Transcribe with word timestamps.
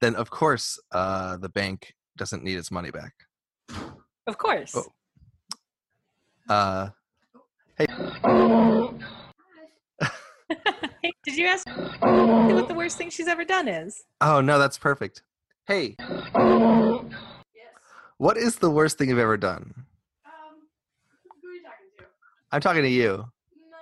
then 0.00 0.14
of 0.16 0.30
course 0.30 0.78
uh, 0.92 1.36
the 1.36 1.48
bank 1.48 1.94
doesn't 2.16 2.42
need 2.44 2.56
its 2.58 2.70
money 2.70 2.90
back. 2.90 3.12
Of 4.26 4.38
course. 4.38 4.74
Oh. 4.76 4.86
Uh, 6.48 6.88
hey, 7.78 7.86
did 11.24 11.36
you 11.36 11.46
ask 11.46 11.66
what 11.68 12.66
the 12.68 12.74
worst 12.74 12.98
thing 12.98 13.08
she's 13.10 13.28
ever 13.28 13.44
done 13.44 13.68
is? 13.68 14.02
oh 14.20 14.40
no, 14.40 14.58
that's 14.58 14.78
perfect. 14.78 15.22
Hey, 15.66 15.94
Yes. 15.98 17.04
what 18.18 18.36
is 18.36 18.56
the 18.56 18.70
worst 18.70 18.98
thing 18.98 19.08
you've 19.08 19.18
ever 19.18 19.36
done? 19.36 19.72
Um, 20.26 20.32
who 21.40 21.48
are 21.48 21.52
you 21.52 21.62
talking 21.62 21.86
to? 21.98 22.04
I'm 22.50 22.60
talking 22.60 22.82
to 22.82 22.88
you. 22.88 23.08
No, 23.16 23.76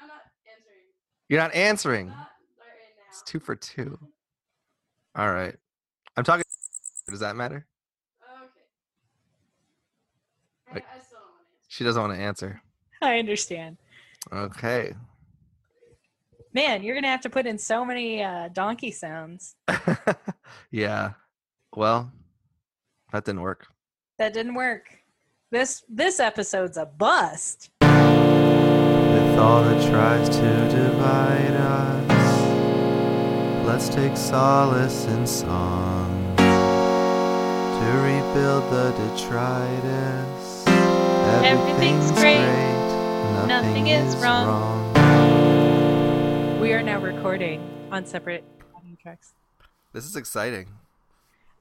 I'm 0.00 0.08
not 0.08 0.22
answering. 0.48 0.86
You're 1.28 1.40
not 1.40 1.54
answering. 1.54 2.06
Not 2.08 2.16
right 2.16 2.96
now. 2.96 3.04
It's 3.10 3.22
two 3.22 3.38
for 3.40 3.54
two. 3.54 3.98
All 5.16 5.32
right. 5.32 5.54
I'm 6.16 6.24
talking. 6.24 6.44
Does 7.08 7.20
that 7.20 7.36
matter? 7.36 7.66
Okay. 8.42 8.50
I, 10.70 10.74
Like- 10.74 10.84
I 10.94 10.98
still 11.00 11.18
don't 11.18 11.24
want 11.28 11.34
to 11.44 11.48
answer. 11.50 11.66
She 11.68 11.84
doesn't 11.84 12.02
want 12.02 12.14
to 12.14 12.20
answer. 12.20 12.62
I 13.02 13.18
understand. 13.18 13.76
Okay. 14.32 14.94
Man, 16.52 16.82
you're 16.82 16.94
gonna 16.94 17.08
have 17.08 17.20
to 17.20 17.28
put 17.30 17.46
in 17.46 17.58
so 17.58 17.84
many 17.84 18.22
uh, 18.24 18.48
donkey 18.48 18.90
sounds. 18.90 19.56
yeah. 20.70 21.10
Well, 21.74 22.10
that 23.12 23.24
didn't 23.26 23.42
work. 23.42 23.66
That 24.18 24.32
didn't 24.32 24.54
work. 24.54 24.88
This 25.50 25.84
this 25.88 26.18
episode's 26.18 26.78
a 26.78 26.86
bust. 26.86 27.70
With 27.82 29.38
all 29.38 29.62
that 29.62 29.90
tries 29.90 30.28
to 30.30 30.68
divide 30.70 31.52
us, 31.52 31.95
let's 33.66 33.88
take 33.88 34.16
solace 34.16 35.04
in 35.06 35.26
song 35.26 36.36
to 36.36 37.92
rebuild 38.02 38.64
the 38.72 38.92
detritus. 38.92 40.64
Everything's 41.44 42.12
great, 42.12 42.38
Nothing, 42.38 43.48
nothing 43.48 43.86
is 43.88 44.16
wrong. 44.16 44.92
We 46.60 46.72
are 46.72 46.82
now 46.82 47.00
recording 47.00 47.60
on 47.90 48.06
separate 48.06 48.44
audio 48.74 48.96
tracks. 49.02 49.34
This 49.92 50.04
is 50.04 50.16
exciting. 50.16 50.68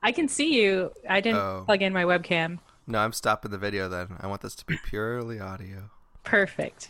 I 0.04 0.12
can 0.12 0.28
see 0.28 0.62
you. 0.62 0.92
I 1.10 1.22
didn't 1.22 1.40
Oh. 1.40 1.64
plug 1.66 1.82
in 1.82 1.92
my 1.94 2.04
webcam. 2.04 2.60
No, 2.86 3.00
I'm 3.00 3.14
stopping 3.14 3.50
the 3.50 3.58
video 3.58 3.90
then. 3.90 4.18
I 4.20 4.28
want 4.28 4.42
this 4.42 4.54
to 4.56 4.66
be 4.66 4.78
purely 4.78 5.40
audio. 5.40 5.90
Perfect. 6.24 6.90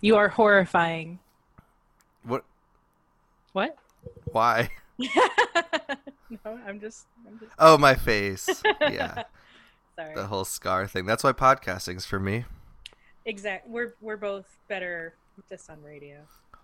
You 0.00 0.14
are 0.16 0.28
horrifying. 0.28 1.18
What? 2.22 2.44
What? 3.52 3.76
Why? 4.24 4.70
no, 4.98 5.08
I'm 6.66 6.80
just. 6.80 7.06
I'm 7.26 7.38
just 7.38 7.52
Oh, 7.58 7.76
my 7.78 7.94
face. 7.94 8.62
Yeah, 8.80 9.24
sorry. 9.96 10.14
the 10.14 10.26
whole 10.26 10.44
scar 10.44 10.86
thing. 10.86 11.06
That's 11.06 11.24
why 11.24 11.32
podcasting's 11.32 12.06
for 12.06 12.18
me. 12.20 12.44
Exact. 13.24 13.68
We're 13.68 13.94
we're 14.00 14.16
both 14.16 14.46
better 14.68 15.14
just 15.48 15.68
on 15.70 15.82
radio. 15.82 16.18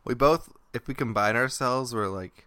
We 0.05 0.15
both, 0.15 0.53
if 0.73 0.87
we 0.89 0.95
combine 0.95 1.37
ourselves, 1.37 1.95
we're 1.95 2.09
like 2.09 2.47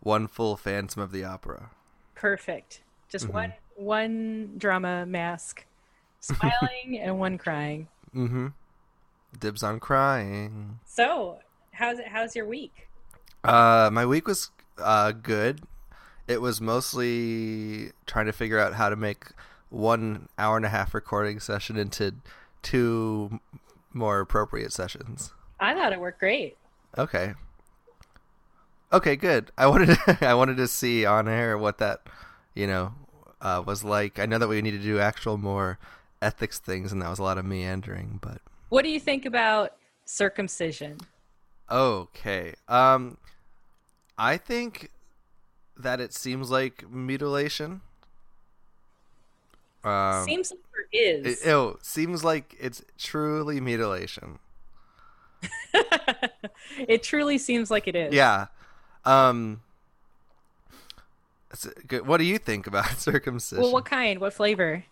one 0.00 0.26
full 0.26 0.56
Phantom 0.56 1.02
of 1.02 1.12
the 1.12 1.24
Opera. 1.24 1.70
Perfect. 2.14 2.80
Just 3.08 3.26
Mhm. 3.28 3.32
one 3.32 3.52
one 3.76 4.50
drama 4.58 5.04
mask, 5.06 5.64
smiling 6.20 6.98
and 7.00 7.18
one 7.18 7.38
crying. 7.38 7.88
Mm-hmm. 8.14 8.48
Dibs 9.38 9.62
on 9.62 9.80
crying. 9.80 10.78
So, 10.86 11.38
how's 11.72 11.98
it? 11.98 12.06
How's 12.08 12.36
your 12.36 12.46
week? 12.46 12.88
Uh, 13.44 13.90
my 13.92 14.06
week 14.06 14.26
was 14.26 14.50
uh 14.78 15.12
good. 15.12 15.60
It 16.26 16.40
was 16.40 16.60
mostly 16.60 17.92
trying 18.06 18.26
to 18.26 18.32
figure 18.32 18.58
out 18.58 18.74
how 18.74 18.88
to 18.88 18.96
make 18.96 19.26
one 19.68 20.28
hour 20.38 20.56
and 20.56 20.64
a 20.64 20.70
half 20.70 20.94
recording 20.94 21.38
session 21.40 21.76
into 21.76 22.14
two 22.62 23.40
more 23.92 24.20
appropriate 24.20 24.72
sessions. 24.72 25.32
I 25.60 25.74
thought 25.74 25.92
it 25.92 26.00
worked 26.00 26.20
great. 26.20 26.56
Okay. 26.96 27.34
Okay, 28.92 29.16
good. 29.16 29.50
I 29.58 29.66
wanted 29.66 29.96
to, 29.98 30.18
I 30.26 30.34
wanted 30.34 30.56
to 30.58 30.68
see 30.68 31.04
on 31.04 31.28
air 31.28 31.58
what 31.58 31.78
that, 31.78 32.02
you 32.54 32.66
know, 32.66 32.94
uh, 33.40 33.62
was 33.66 33.82
like. 33.84 34.18
I 34.18 34.26
know 34.26 34.38
that 34.38 34.48
we 34.48 34.62
need 34.62 34.70
to 34.70 34.78
do 34.78 34.98
actual 35.00 35.36
more 35.36 35.78
ethics 36.22 36.58
things, 36.58 36.92
and 36.92 37.02
that 37.02 37.10
was 37.10 37.18
a 37.18 37.22
lot 37.22 37.36
of 37.38 37.44
meandering. 37.44 38.18
But 38.22 38.40
What 38.70 38.82
do 38.82 38.90
you 38.90 39.00
think 39.00 39.26
about 39.26 39.72
circumcision? 40.06 40.98
okay, 41.70 42.54
um, 42.68 43.16
I 44.18 44.36
think 44.36 44.90
that 45.76 46.00
it 46.00 46.12
seems 46.12 46.50
like 46.50 46.88
mutilation. 46.90 47.80
Um, 49.82 50.24
Seems 50.24 50.50
like 50.50 50.60
there 50.72 50.86
it, 50.92 51.26
is. 51.26 51.44
ew, 51.44 51.78
seems 51.82 52.24
like 52.24 52.56
it's 52.58 52.82
truly 52.96 53.60
mutilation. 53.60 54.38
it 56.78 57.02
truly 57.02 57.36
seems 57.36 57.70
like 57.70 57.86
it 57.86 57.94
is. 57.94 58.14
Yeah. 58.14 58.46
Um. 59.04 59.60
good- 61.86 62.06
What 62.06 62.16
do 62.16 62.24
you 62.24 62.38
think 62.38 62.66
about 62.66 62.86
circumcision? 62.98 63.62
Well, 63.62 63.72
what 63.72 63.84
kind? 63.84 64.20
What 64.20 64.32
flavor? 64.32 64.84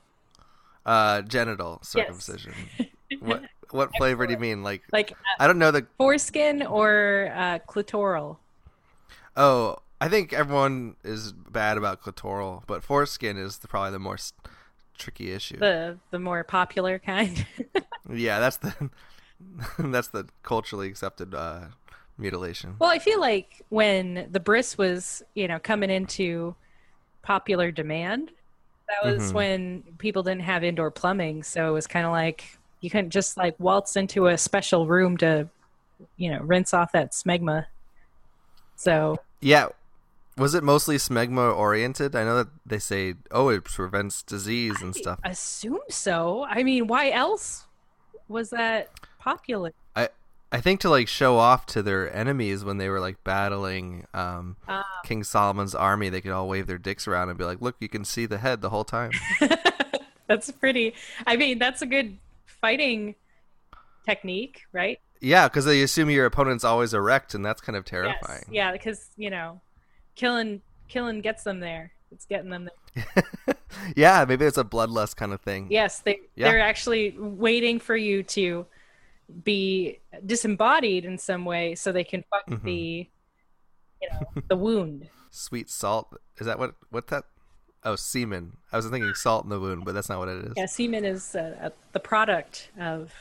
uh 0.85 1.23
genital 1.23 1.79
circumcision 1.85 2.53
what 3.21 3.45
what 3.71 3.89
flavor 3.97 4.27
do 4.27 4.33
you 4.33 4.39
mean 4.41 4.65
like 4.65 4.83
Like 4.93 5.13
uh, 5.13 5.15
i 5.39 5.47
don't 5.47 5.61
know 5.61 5.71
the 5.71 5.87
foreskin 5.97 6.61
or 6.67 7.31
uh, 7.33 7.61
clitoral? 7.69 8.39
Oh 9.37 9.77
i 10.01 10.09
think 10.09 10.33
everyone 10.33 10.97
is 11.05 11.33
bad 11.33 11.77
about 11.77 12.03
clitoral 12.03 12.63
but 12.67 12.83
foreskin 12.83 13.37
is 13.37 13.59
the, 13.59 13.69
probably 13.69 13.91
the 13.91 13.99
more 13.99 14.15
s- 14.15 14.33
tricky 14.99 15.33
issue 15.33 15.59
The 15.61 15.99
the 16.11 16.19
more 16.19 16.45
popular 16.45 16.99
kind. 16.99 17.47
yeah 18.13 18.41
that's 18.41 18.57
the 18.59 18.91
that's 19.79 20.09
the 20.09 20.27
culturally 20.43 20.89
accepted 20.89 21.35
uh 21.35 21.67
mutilation 22.19 22.77
well, 22.79 22.91
I 22.91 22.99
feel 22.99 23.21
like 23.21 23.63
when 23.69 24.27
the 24.31 24.41
bris 24.41 24.77
was, 24.77 25.23
you 25.35 25.47
know, 25.49 25.59
coming 25.59 25.91
into 25.91 26.57
popular 27.23 27.73
demand, 27.73 28.33
that 28.89 29.05
was 29.05 29.33
Mhm. 29.33 29.35
when 29.35 29.85
people 29.99 30.23
didn't 30.23 30.43
have 30.43 30.65
indoor 30.65 30.91
plumbing, 30.91 31.43
so 31.45 31.69
it 31.69 31.73
was 31.73 31.87
kind 31.89 32.07
of 32.07 32.13
like 32.13 32.59
you 32.81 32.91
couldn't 32.91 33.11
just 33.11 33.37
like 33.37 33.57
waltz 33.61 33.97
into 33.97 34.29
a 34.29 34.39
special 34.39 34.87
room 34.87 35.17
to, 35.19 35.49
you 36.17 36.31
know, 36.33 36.41
rinse 36.41 36.75
off 36.75 36.93
that 36.93 37.13
smegma. 37.13 37.67
So 38.77 39.19
yeah 39.41 39.69
was 40.39 40.55
it 40.55 40.65
mostly 40.65 40.97
smegma 40.97 41.55
oriented 41.55 42.17
i 42.17 42.25
know 42.25 42.37
that 42.37 42.49
they 42.65 42.79
say 42.79 43.13
oh 43.33 43.51
it 43.51 43.65
prevents 43.65 44.23
disease 44.23 44.81
and 44.81 44.95
stuff 44.95 45.21
assume 45.25 45.79
so. 45.91 46.47
I 46.49 46.63
mean, 46.63 46.87
why 46.87 47.11
else 47.11 47.67
was 48.29 48.51
that 48.51 48.89
popular? 49.19 49.73
I 50.55 50.61
think 50.61 50.81
to 50.81 50.91
like 50.91 51.09
show 51.09 51.39
off 51.39 51.65
to 51.67 51.83
their 51.83 52.15
enemies 52.15 52.63
when 52.63 52.77
they 52.77 52.91
were 52.91 53.01
like 53.01 53.25
battling 53.25 54.07
um, 54.13 54.57
Ah. 54.69 54.85
King 55.03 55.25
Solomon's 55.25 55.75
army, 55.75 56.11
they 56.11 56.21
could 56.21 56.31
all 56.33 56.47
wave 56.47 56.67
their 56.67 56.77
dicks 56.77 57.09
around 57.09 57.31
and 57.31 57.39
be 57.39 57.45
like, 57.45 57.63
"Look, 57.63 57.77
you 57.81 57.89
can 57.89 58.05
see 58.05 58.27
the 58.27 58.37
head 58.37 58.61
the 58.61 58.69
whole 58.69 58.85
time." 58.85 59.13
that's 60.27 60.51
pretty. 60.51 60.93
I 61.27 61.37
mean, 61.37 61.59
that's 61.59 61.81
a 61.81 61.87
good 61.87 62.19
fighting 62.45 63.15
technique, 64.05 64.65
right? 64.73 65.01
Yeah, 65.23 65.49
because 65.49 65.65
they 65.65 65.83
assume 65.83 66.11
your 66.11 66.27
opponent's 66.27 66.65
always 66.65 66.93
erect, 66.93 67.35
and 67.35 67.45
that's 67.45 67.61
kind 67.63 67.77
of 67.77 67.85
Yes. 67.85 67.91
terrifying. 67.91 68.45
Yeah, 68.51 68.73
because 68.73 69.09
you 69.17 69.31
know, 69.31 69.61
killing 70.15 70.61
killing 70.89 71.21
gets 71.23 71.45
them 71.45 71.61
there. 71.61 71.93
It's 72.11 72.27
getting 72.27 72.51
them 72.51 72.69
there. 72.95 73.25
yeah, 73.97 74.25
maybe 74.29 74.45
it's 74.45 74.59
a 74.59 74.65
bloodlust 74.65 75.17
kind 75.17 75.33
of 75.33 75.41
thing. 75.41 75.69
Yes, 75.71 76.01
they 76.01 76.21
Yeah. 76.35 76.51
they're 76.51 76.61
actually 76.61 77.17
waiting 77.19 77.79
for 77.81 77.97
you 77.97 78.23
to 78.25 78.67
be 79.45 79.99
disembodied 80.27 81.07
in 81.07 81.17
some 81.17 81.47
way 81.47 81.75
so 81.75 81.91
they 81.93 82.05
can 82.05 82.23
fuck 82.29 82.47
Mhm. 82.49 82.63
the 82.65 83.09
you 84.03 84.09
know 84.11 84.43
the 84.49 84.57
wound. 84.57 85.09
Sweet 85.31 85.71
salt 85.71 86.15
is 86.37 86.47
that 86.47 86.59
what 86.59 86.75
what 86.91 87.07
that? 87.09 87.25
Oh, 87.85 87.97
semen. 87.97 88.59
I 88.71 88.77
was 88.77 88.87
thinking 88.87 89.13
salt 89.15 89.43
in 89.45 89.51
the 89.51 89.59
wound, 89.59 89.85
but 89.85 89.93
that's 89.93 90.09
not 90.09 90.19
what 90.21 90.29
it 90.29 90.45
is. 90.45 90.53
Yeah, 90.57 90.67
semen 90.67 91.05
is 91.05 91.35
uh, 91.35 91.71
the 91.93 91.99
product 91.99 92.71
of 92.79 93.13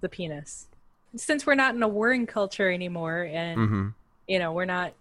the 0.00 0.08
penis. 0.08 0.68
Since 1.16 1.46
we're 1.46 1.54
not 1.56 1.74
in 1.74 1.82
a 1.82 1.88
warring 1.88 2.26
culture 2.26 2.70
anymore, 2.70 3.22
and 3.30 3.58
Mm-hmm. 3.58 3.88
you 4.28 4.38
know 4.38 4.52
we're 4.52 4.64
not 4.64 4.92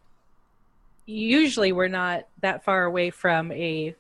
usually 1.06 1.72
we're 1.72 1.88
not 1.88 2.28
that 2.42 2.64
far 2.64 2.84
away 2.84 3.10
from 3.10 3.52
a 3.52 3.96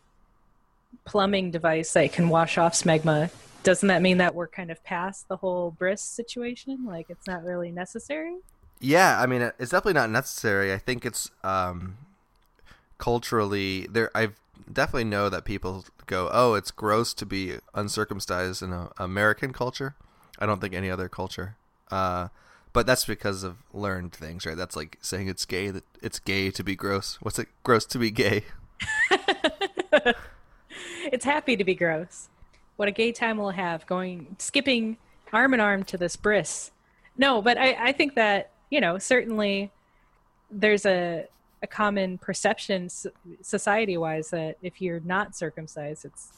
plumbing 1.05 1.51
device 1.51 1.93
that 1.93 2.11
can 2.13 2.29
wash 2.29 2.57
off 2.57 2.73
smegma 2.73 3.29
doesn't 3.63 3.87
that 3.87 4.01
mean 4.01 4.17
that 4.17 4.33
we're 4.35 4.47
kind 4.47 4.71
of 4.71 4.83
past 4.83 5.27
the 5.27 5.37
whole 5.37 5.71
bris 5.71 6.01
situation 6.01 6.85
like 6.85 7.07
it's 7.09 7.27
not 7.27 7.43
really 7.43 7.71
necessary 7.71 8.37
Yeah, 8.79 9.19
I 9.21 9.25
mean, 9.25 9.41
it's 9.59 9.71
definitely 9.71 9.99
not 9.99 10.09
necessary. 10.09 10.71
I 10.71 10.77
think 10.77 11.05
it's 11.05 11.29
um, 11.43 11.97
culturally 12.97 13.87
there. 13.89 14.09
I 14.15 14.29
definitely 14.71 15.03
know 15.05 15.29
that 15.29 15.43
people 15.45 15.85
go, 16.05 16.29
"Oh, 16.31 16.53
it's 16.53 16.71
gross 16.71 17.13
to 17.15 17.25
be 17.25 17.57
uncircumcised 17.73 18.61
in 18.63 18.71
a 18.71 18.89
American 18.97 19.51
culture." 19.51 19.95
I 20.39 20.45
don't 20.45 20.61
think 20.61 20.73
any 20.73 20.89
other 20.89 21.09
culture. 21.09 21.55
Uh, 21.91 22.29
but 22.71 22.85
that's 22.85 23.05
because 23.05 23.43
of 23.43 23.57
learned 23.73 24.13
things, 24.13 24.45
right? 24.45 24.55
That's 24.57 24.75
like 24.75 24.97
saying 25.01 25.27
it's 25.27 25.45
gay. 25.45 25.71
That 25.71 25.83
it's 26.01 26.19
gay 26.19 26.51
to 26.51 26.63
be 26.63 26.75
gross. 26.75 27.17
What's 27.21 27.39
it 27.39 27.47
gross 27.63 27.85
to 27.87 27.97
be 27.97 28.11
gay? 28.11 28.43
it's 31.11 31.25
happy 31.25 31.57
to 31.57 31.63
be 31.63 31.75
gross. 31.75 32.29
What 32.75 32.87
a 32.87 32.91
gay 32.91 33.11
time 33.11 33.37
we'll 33.37 33.49
have 33.49 33.85
going 33.87 34.35
skipping 34.39 34.97
arm 35.33 35.53
in 35.53 35.59
arm 35.59 35.83
to 35.85 35.97
this 35.97 36.15
bris. 36.15 36.71
No, 37.17 37.41
but 37.41 37.57
I, 37.57 37.89
I 37.89 37.91
think 37.91 38.15
that, 38.15 38.51
you 38.69 38.79
know, 38.79 38.97
certainly 38.97 39.71
there's 40.49 40.85
a 40.85 41.27
a 41.61 41.67
common 41.67 42.17
perception 42.17 42.89
society 43.41 43.97
wise 43.97 44.29
that 44.29 44.57
if 44.61 44.81
you're 44.81 45.01
not 45.01 45.35
circumcised 45.35 46.05
it's 46.05 46.31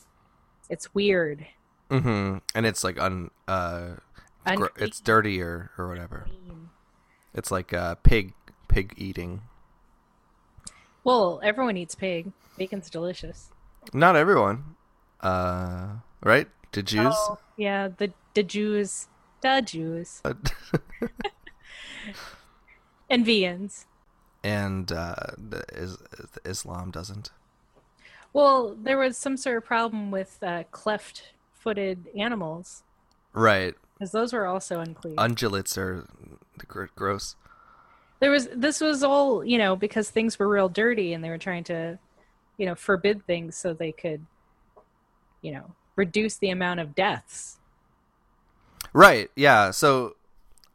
it's 0.69 0.93
weird. 0.95 1.45
Mm-hmm. 1.91 2.37
And 2.55 2.65
it's 2.65 2.83
like 2.83 2.99
un 2.99 3.29
uh 3.47 3.97
gr- 4.45 4.67
it's 4.77 4.99
dirtier 4.99 5.71
or 5.77 5.87
whatever. 5.87 6.27
It's 7.33 7.51
like 7.51 7.73
uh 7.73 7.95
pig 7.95 8.33
pig 8.67 8.93
eating. 8.97 9.41
Well, 11.03 11.39
everyone 11.43 11.77
eats 11.77 11.95
pig. 11.95 12.31
Bacon's 12.57 12.89
delicious. 12.89 13.49
Not 13.93 14.15
everyone. 14.15 14.75
Uh 15.21 15.95
right? 16.23 16.47
The 16.71 16.83
Jews? 16.83 17.13
Oh, 17.17 17.37
yeah, 17.57 17.89
the 17.89 18.13
the 18.33 18.43
Jews, 18.43 19.07
the 19.41 19.61
Jews, 19.65 20.21
and 23.09 23.25
vegans. 23.25 23.85
and 24.43 24.91
uh 24.91 25.15
the 25.37 25.63
is, 25.73 25.97
Islam 26.45 26.91
doesn't. 26.91 27.31
Well, 28.33 28.75
there 28.81 28.97
was 28.97 29.17
some 29.17 29.35
sort 29.35 29.57
of 29.57 29.65
problem 29.65 30.09
with 30.09 30.37
uh, 30.41 30.63
cleft-footed 30.71 32.07
animals, 32.17 32.83
Right. 33.33 33.75
Because 34.01 34.11
those 34.13 34.33
were 34.33 34.47
also 34.47 34.79
unclean. 34.79 35.15
Ungulates 35.17 35.77
are 35.77 36.07
gr- 36.67 36.85
gross. 36.95 37.35
there 38.19 38.31
was 38.31 38.47
this 38.51 38.81
was 38.81 39.03
all 39.03 39.45
you 39.45 39.59
know 39.59 39.75
because 39.75 40.09
things 40.09 40.39
were 40.39 40.47
real 40.47 40.69
dirty, 40.69 41.13
and 41.13 41.23
they 41.23 41.29
were 41.29 41.37
trying 41.37 41.63
to, 41.65 41.99
you 42.57 42.65
know, 42.65 42.73
forbid 42.73 43.23
things 43.27 43.55
so 43.55 43.73
they 43.75 43.91
could, 43.91 44.25
you 45.43 45.51
know, 45.51 45.75
reduce 45.95 46.35
the 46.37 46.49
amount 46.49 46.79
of 46.79 46.95
deaths. 46.95 47.59
Right. 48.91 49.29
Yeah. 49.35 49.69
So 49.69 50.15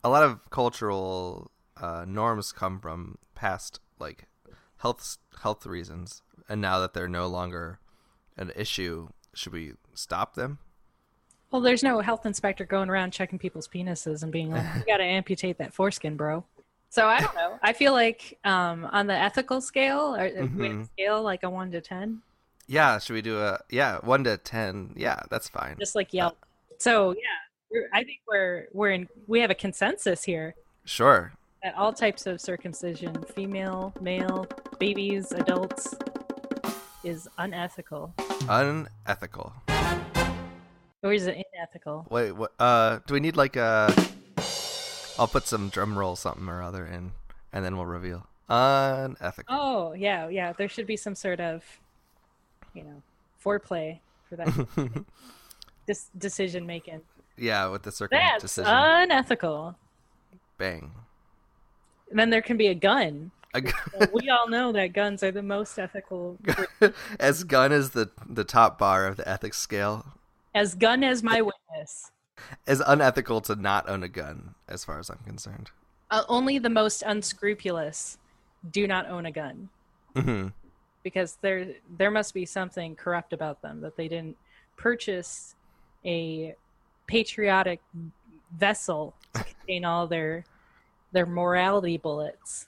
a 0.04 0.08
lot 0.08 0.22
of 0.22 0.48
cultural 0.50 1.50
uh, 1.76 2.04
norms 2.06 2.52
come 2.52 2.78
from 2.78 3.18
past 3.34 3.80
like 3.98 4.28
health 4.76 5.18
health 5.42 5.66
reasons, 5.66 6.22
and 6.48 6.60
now 6.60 6.78
that 6.78 6.94
they're 6.94 7.08
no 7.08 7.26
longer 7.26 7.80
an 8.36 8.52
issue, 8.54 9.08
should 9.34 9.52
we 9.52 9.72
stop 9.94 10.36
them? 10.36 10.60
Well, 11.50 11.62
there's 11.62 11.82
no 11.82 12.00
health 12.00 12.26
inspector 12.26 12.64
going 12.64 12.90
around 12.90 13.12
checking 13.12 13.38
people's 13.38 13.68
penises 13.68 14.22
and 14.22 14.32
being 14.32 14.50
like, 14.50 14.64
"You 14.76 14.84
got 14.86 14.96
to 14.98 15.04
amputate 15.04 15.58
that 15.58 15.72
foreskin, 15.72 16.16
bro." 16.16 16.44
So 16.90 17.06
I 17.06 17.20
don't 17.20 17.34
know. 17.34 17.58
I 17.62 17.72
feel 17.72 17.92
like 17.92 18.38
um, 18.44 18.84
on 18.86 19.06
the 19.06 19.14
ethical 19.14 19.60
scale, 19.60 20.14
or 20.16 20.26
uh, 20.26 20.30
we 20.32 20.38
have 20.38 20.52
a 20.52 20.80
Mhm. 20.80 20.88
scale 20.92 21.22
like 21.22 21.42
a 21.42 21.50
one 21.50 21.70
to 21.72 21.80
ten, 21.80 22.22
Yeah. 22.66 22.98
Should 22.98 23.14
we 23.14 23.22
do 23.22 23.38
a 23.40 23.60
yeah 23.70 23.98
one 24.02 24.24
to 24.24 24.36
ten? 24.38 24.92
Yeah, 24.96 25.20
that's 25.30 25.48
fine. 25.48 25.76
just 25.78 25.94
like 25.94 26.12
Yelp. 26.12 26.36
So 26.78 27.12
yeah, 27.12 27.80
I 27.92 28.02
think 28.04 28.20
we're 28.28 28.68
we're 28.72 28.90
in 28.90 29.08
we 29.26 29.40
have 29.40 29.50
a 29.50 29.54
consensus 29.54 30.24
here 30.24 30.54
Sure. 30.84 31.32
that 31.62 31.74
all 31.76 31.92
types 31.92 32.26
of 32.26 32.40
circumcision, 32.40 33.22
female, 33.34 33.92
male, 34.00 34.46
babies, 34.78 35.32
adults, 35.32 35.94
is 37.04 37.28
unethical. 37.38 38.14
Unethical. 38.48 39.52
Or 41.06 41.12
is 41.12 41.26
it 41.26 41.46
unethical? 41.54 42.06
Wait. 42.10 42.32
What? 42.32 42.52
Uh. 42.58 42.98
Do 43.06 43.14
we 43.14 43.20
need 43.20 43.36
like 43.36 43.56
a? 43.56 43.94
I'll 45.18 45.28
put 45.28 45.46
some 45.46 45.68
drum 45.68 45.96
roll 45.98 46.16
something 46.16 46.48
or 46.48 46.62
other 46.62 46.84
in, 46.86 47.12
and 47.52 47.64
then 47.64 47.76
we'll 47.76 47.86
reveal. 47.86 48.26
Unethical. 48.48 49.44
Oh 49.56 49.92
yeah, 49.92 50.28
yeah. 50.28 50.52
There 50.52 50.68
should 50.68 50.86
be 50.86 50.96
some 50.96 51.14
sort 51.14 51.40
of, 51.40 51.64
you 52.74 52.82
know, 52.84 53.02
foreplay 53.44 54.00
for 54.28 54.36
that 54.36 54.68
dis- 55.86 56.10
decision 56.18 56.66
making. 56.66 57.00
yeah, 57.38 57.68
with 57.68 57.82
the 57.82 57.92
circle 57.92 58.18
That's 58.18 58.50
circumcision. 58.52 58.76
unethical. 58.76 59.76
Bang. 60.58 60.92
And 62.10 62.18
then 62.18 62.30
there 62.30 62.42
can 62.42 62.56
be 62.56 62.66
a 62.68 62.74
gun. 62.74 63.30
A 63.54 63.60
gu- 63.62 63.72
we 64.12 64.28
all 64.28 64.48
know 64.48 64.70
that 64.72 64.92
guns 64.92 65.22
are 65.22 65.32
the 65.32 65.42
most 65.42 65.78
ethical. 65.78 66.38
as 67.20 67.42
gun 67.44 67.72
is 67.72 67.90
the 67.90 68.10
the 68.28 68.44
top 68.44 68.78
bar 68.78 69.06
of 69.06 69.16
the 69.16 69.26
ethics 69.28 69.58
scale. 69.58 70.04
As 70.56 70.74
gun 70.74 71.04
as 71.04 71.22
my 71.22 71.42
witness. 71.42 72.10
As 72.66 72.80
unethical 72.80 73.42
to 73.42 73.56
not 73.56 73.86
own 73.90 74.02
a 74.02 74.08
gun, 74.08 74.54
as 74.66 74.86
far 74.86 74.98
as 74.98 75.10
I'm 75.10 75.18
concerned. 75.18 75.70
Uh, 76.10 76.22
only 76.30 76.58
the 76.58 76.70
most 76.70 77.02
unscrupulous 77.02 78.16
do 78.70 78.86
not 78.86 79.06
own 79.06 79.26
a 79.26 79.30
gun 79.30 79.68
Mm-hmm. 80.14 80.48
because 81.02 81.36
there 81.42 81.74
there 81.98 82.10
must 82.10 82.32
be 82.32 82.46
something 82.46 82.96
corrupt 82.96 83.34
about 83.34 83.60
them 83.60 83.82
that 83.82 83.98
they 83.98 84.08
didn't 84.08 84.38
purchase 84.78 85.54
a 86.06 86.54
patriotic 87.06 87.80
vessel 88.56 89.14
to 89.34 89.44
contain 89.60 89.84
all 89.84 90.06
their 90.06 90.46
their 91.12 91.26
morality 91.26 91.98
bullets. 91.98 92.66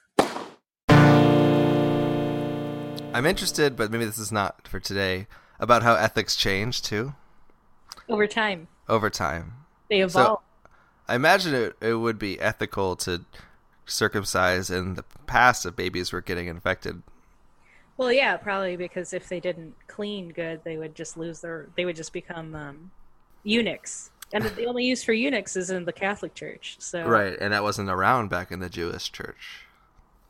I'm 3.11 3.25
interested, 3.25 3.75
but 3.75 3.89
maybe 3.89 4.05
this 4.05 4.19
is 4.19 4.31
not 4.31 4.67
for 4.67 4.79
today, 4.79 5.25
about 5.59 5.81
how 5.81 5.95
ethics 5.95 6.35
change 6.35 6.83
too 6.83 7.15
Over 8.09 8.27
time, 8.27 8.67
over 8.87 9.09
time. 9.09 9.53
they 9.89 10.01
evolve. 10.01 10.39
So 10.39 10.41
I 11.07 11.15
imagine 11.15 11.53
it, 11.53 11.75
it 11.81 11.93
would 11.93 12.19
be 12.19 12.39
ethical 12.39 12.95
to 12.97 13.23
circumcise 13.85 14.69
in 14.69 14.95
the 14.95 15.03
past 15.25 15.65
if 15.65 15.75
babies 15.75 16.11
were 16.11 16.21
getting 16.21 16.47
infected. 16.47 17.01
Well, 17.97 18.13
yeah, 18.13 18.37
probably 18.37 18.77
because 18.77 19.11
if 19.13 19.27
they 19.27 19.39
didn't 19.39 19.75
clean 19.87 20.29
good, 20.29 20.61
they 20.63 20.77
would 20.77 20.95
just 20.95 21.17
lose 21.17 21.41
their. 21.41 21.67
They 21.75 21.85
would 21.85 21.95
just 21.97 22.13
become 22.13 22.55
um, 22.55 22.91
eunuchs, 23.43 24.11
and 24.31 24.43
the 24.43 24.65
only 24.65 24.85
use 24.85 25.03
for 25.03 25.11
eunuchs 25.11 25.55
is 25.57 25.69
in 25.69 25.83
the 25.85 25.91
Catholic 25.91 26.33
Church. 26.33 26.77
So, 26.79 27.05
Right, 27.05 27.37
and 27.39 27.51
that 27.51 27.63
wasn't 27.63 27.89
around 27.89 28.29
back 28.29 28.51
in 28.51 28.59
the 28.59 28.69
Jewish 28.69 29.11
church. 29.11 29.65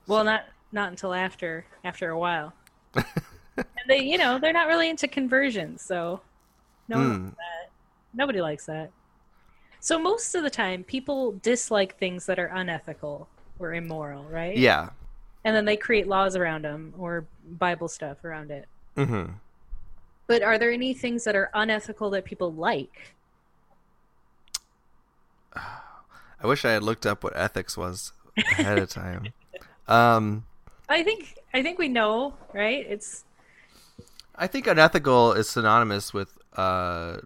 well, 0.07 0.23
not 0.23 0.45
not 0.71 0.89
until 0.89 1.13
after 1.13 1.65
after 1.83 2.09
a 2.09 2.17
while. 2.17 2.53
and 2.95 3.65
they, 3.87 3.99
you 3.99 4.17
know, 4.17 4.39
they're 4.39 4.53
not 4.53 4.67
really 4.67 4.89
into 4.89 5.07
conversions, 5.07 5.83
so 5.83 6.21
no 6.87 6.97
that. 6.97 7.33
Nobody 8.13 8.41
likes 8.41 8.65
that. 8.65 8.91
So 9.79 9.97
most 9.97 10.35
of 10.35 10.43
the 10.43 10.49
time, 10.49 10.83
people 10.83 11.33
dislike 11.41 11.97
things 11.97 12.25
that 12.25 12.37
are 12.39 12.47
unethical 12.47 13.29
or 13.59 13.73
immoral, 13.73 14.23
right? 14.25 14.57
Yeah. 14.57 14.89
And 15.45 15.55
then 15.55 15.65
they 15.65 15.77
create 15.77 16.07
laws 16.07 16.35
around 16.35 16.65
them 16.65 16.93
or 16.97 17.25
Bible 17.45 17.87
stuff 17.87 18.23
around 18.25 18.51
it. 18.51 18.67
hmm 18.95 19.25
But 20.27 20.41
are 20.41 20.57
there 20.57 20.71
any 20.71 20.93
things 20.93 21.23
that 21.23 21.35
are 21.35 21.49
unethical 21.53 22.09
that 22.11 22.25
people 22.25 22.51
like? 22.51 23.15
I 25.55 26.47
wish 26.47 26.65
I 26.65 26.71
had 26.71 26.83
looked 26.83 27.05
up 27.05 27.23
what 27.23 27.35
ethics 27.35 27.77
was 27.77 28.11
ahead 28.37 28.77
of 28.77 28.89
time. 28.89 29.33
Um, 29.87 30.45
I 30.87 31.01
think 31.01 31.35
I 31.51 31.63
think 31.63 31.79
we 31.79 31.87
know, 31.87 32.35
right? 32.53 32.85
It's 32.87 33.25
I 34.35 34.45
think 34.45 34.67
unethical 34.67 35.33
is 35.33 35.49
synonymous 35.49 36.13
with 36.13 36.37
uh, 36.55 37.17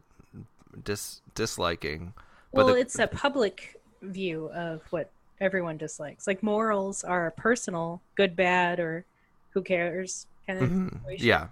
dis 0.83 1.21
disliking. 1.35 2.13
Well, 2.51 2.67
the- 2.67 2.75
it's 2.75 2.99
a 2.99 3.07
public 3.07 3.79
view 4.01 4.49
of 4.53 4.81
what 4.91 5.09
everyone 5.39 5.77
dislikes. 5.77 6.27
Like 6.27 6.43
morals 6.43 7.03
are 7.03 7.31
personal, 7.31 8.01
good, 8.15 8.35
bad, 8.35 8.79
or 8.79 9.05
who 9.51 9.61
cares 9.61 10.27
kind 10.47 10.59
of 10.63 10.69
Mhm. 10.69 10.91
situation. 11.01 11.27
Yeah. 11.27 11.47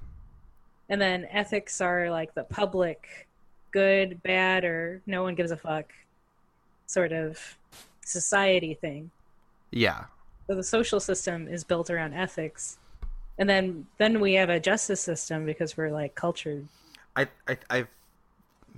And 0.90 1.01
then 1.01 1.25
ethics 1.32 1.80
are 1.82 2.10
like 2.12 2.34
the 2.34 2.44
public, 2.44 3.28
good, 3.72 4.22
bad, 4.24 4.66
or 4.66 5.01
no 5.06 5.24
one 5.24 5.36
gives 5.36 5.51
a 5.51 5.58
fuck 5.58 5.92
sort 6.86 7.12
of 7.12 7.58
society 8.04 8.74
thing. 8.74 9.12
Yeah. 9.72 10.06
So 10.48 10.56
the 10.56 10.63
social 10.63 11.00
system 11.00 11.48
is 11.48 11.63
built 11.63 11.90
around 11.90 12.13
ethics. 12.13 12.78
And 13.38 13.50
then 13.50 13.88
then 13.98 14.20
we 14.20 14.34
have 14.34 14.50
a 14.50 14.60
justice 14.60 15.00
system 15.01 15.46
because 15.46 15.78
we're 15.78 15.92
like 15.92 16.13
cultured. 16.16 16.68
I, 17.16 17.28
I 17.48 17.58
I've 17.70 17.88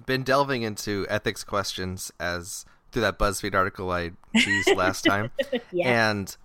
been 0.05 0.23
delving 0.23 0.61
into 0.63 1.05
ethics 1.09 1.43
questions 1.43 2.11
as 2.19 2.65
through 2.91 3.01
that 3.03 3.17
BuzzFeed 3.17 3.53
article 3.55 3.91
I 3.91 4.11
used 4.33 4.75
last 4.75 5.03
time, 5.05 5.31
Yeah. 5.71 6.09
and 6.09 6.35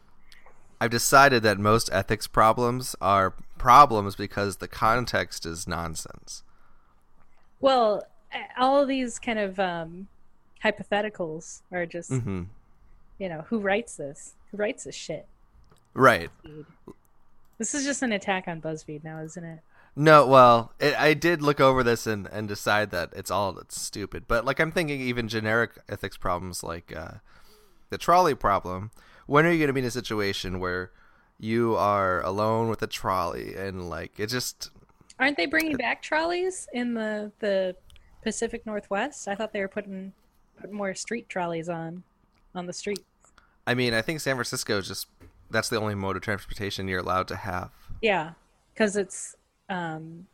I've 0.80 0.90
decided 0.90 1.42
that 1.42 1.58
most 1.58 1.90
ethics 1.92 2.26
problems 2.26 2.94
are 3.00 3.34
problems 3.58 4.16
because 4.16 4.56
the 4.56 4.68
context 4.68 5.44
is 5.44 5.66
nonsense. 5.66 6.42
Well, 7.60 8.04
all 8.56 8.80
of 8.82 8.88
these 8.88 9.18
kind 9.18 9.38
of 9.38 9.58
um, 9.58 10.08
hypotheticals 10.64 11.62
are 11.72 11.86
just, 11.86 12.12
hmm 12.12 12.44
you 13.18 13.28
know, 13.28 13.44
who 13.48 13.58
writes 13.58 13.96
this? 13.96 14.34
Who 14.52 14.58
writes 14.58 14.84
this 14.84 14.94
shit? 14.94 15.26
Right. 15.92 16.30
This 17.58 17.74
is 17.74 17.84
just 17.84 18.00
an 18.02 18.12
attack 18.12 18.46
on 18.46 18.60
BuzzFeed 18.60 19.02
now, 19.02 19.18
isn't 19.22 19.42
it? 19.42 19.58
No, 20.00 20.24
well, 20.28 20.72
it, 20.78 20.94
I 20.96 21.12
did 21.12 21.42
look 21.42 21.58
over 21.58 21.82
this 21.82 22.06
and, 22.06 22.28
and 22.28 22.46
decide 22.46 22.92
that 22.92 23.12
it's 23.16 23.32
all 23.32 23.58
it's 23.58 23.80
stupid. 23.80 24.28
But 24.28 24.44
like 24.44 24.60
I'm 24.60 24.70
thinking, 24.70 25.00
even 25.00 25.26
generic 25.26 25.72
ethics 25.88 26.16
problems 26.16 26.62
like 26.62 26.94
uh, 26.96 27.14
the 27.90 27.98
trolley 27.98 28.36
problem. 28.36 28.92
When 29.26 29.44
are 29.44 29.50
you 29.50 29.58
going 29.58 29.66
to 29.66 29.72
be 29.72 29.80
in 29.80 29.86
a 29.86 29.90
situation 29.90 30.60
where 30.60 30.92
you 31.40 31.74
are 31.74 32.22
alone 32.22 32.68
with 32.68 32.80
a 32.80 32.86
trolley 32.86 33.56
and 33.56 33.90
like 33.90 34.20
it 34.20 34.28
just 34.28 34.70
Aren't 35.18 35.36
they 35.36 35.46
bringing 35.46 35.76
back 35.76 36.00
trolleys 36.00 36.68
in 36.72 36.94
the 36.94 37.32
the 37.40 37.74
Pacific 38.22 38.64
Northwest? 38.64 39.26
I 39.26 39.34
thought 39.34 39.52
they 39.52 39.60
were 39.60 39.66
putting 39.66 40.12
putting 40.60 40.76
more 40.76 40.94
street 40.94 41.28
trolleys 41.28 41.68
on 41.68 42.04
on 42.54 42.66
the 42.66 42.72
street. 42.72 43.04
I 43.66 43.74
mean, 43.74 43.94
I 43.94 44.02
think 44.02 44.20
San 44.20 44.36
Francisco 44.36 44.78
is 44.78 44.86
just 44.86 45.08
that's 45.50 45.68
the 45.68 45.80
only 45.80 45.96
mode 45.96 46.14
of 46.14 46.22
transportation 46.22 46.86
you're 46.86 47.00
allowed 47.00 47.26
to 47.28 47.36
have. 47.36 47.72
Yeah, 48.00 48.34
because 48.72 48.94
it's 48.96 49.34
um, 49.68 50.26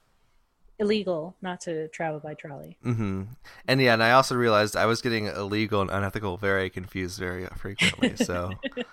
illegal 0.79 1.37
not 1.41 1.61
to 1.63 1.89
travel 1.89 2.21
by 2.21 2.35
trolley. 2.35 2.77
Mm-hmm. 2.85 3.23
And 3.69 3.81
yeah, 3.81 3.95
and 3.95 4.03
I 4.03 4.13
also 4.13 4.35
realized 4.35 4.77
I 4.77 4.87
was 4.87 5.03
getting 5.03 5.27
illegal 5.27 5.81
and 5.81 5.91
unethical 5.91 6.37
very 6.37 6.71
confused 6.71 7.19
very 7.19 7.47
frequently. 7.57 8.17
So 8.17 8.59
Can 8.75 8.85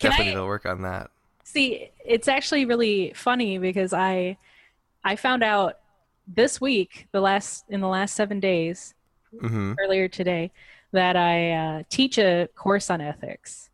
definitely 0.00 0.26
I 0.26 0.28
need 0.30 0.34
to 0.34 0.46
work 0.46 0.66
on 0.66 0.82
that. 0.82 1.10
see? 1.44 1.90
It's 2.04 2.28
actually 2.28 2.64
really 2.64 3.12
funny 3.14 3.58
because 3.58 3.92
I 3.92 4.38
I 5.04 5.16
found 5.16 5.42
out 5.42 5.78
this 6.26 6.60
week, 6.60 7.08
the 7.12 7.20
last 7.20 7.64
in 7.68 7.80
the 7.80 7.88
last 7.88 8.14
seven 8.14 8.40
days, 8.40 8.94
hmm 9.38 9.74
earlier 9.78 10.08
today, 10.08 10.50
that 10.92 11.16
I 11.16 11.52
uh, 11.52 11.82
teach 11.88 12.18
a 12.18 12.48
course 12.54 12.90
on 12.90 13.00
ethics. 13.00 13.70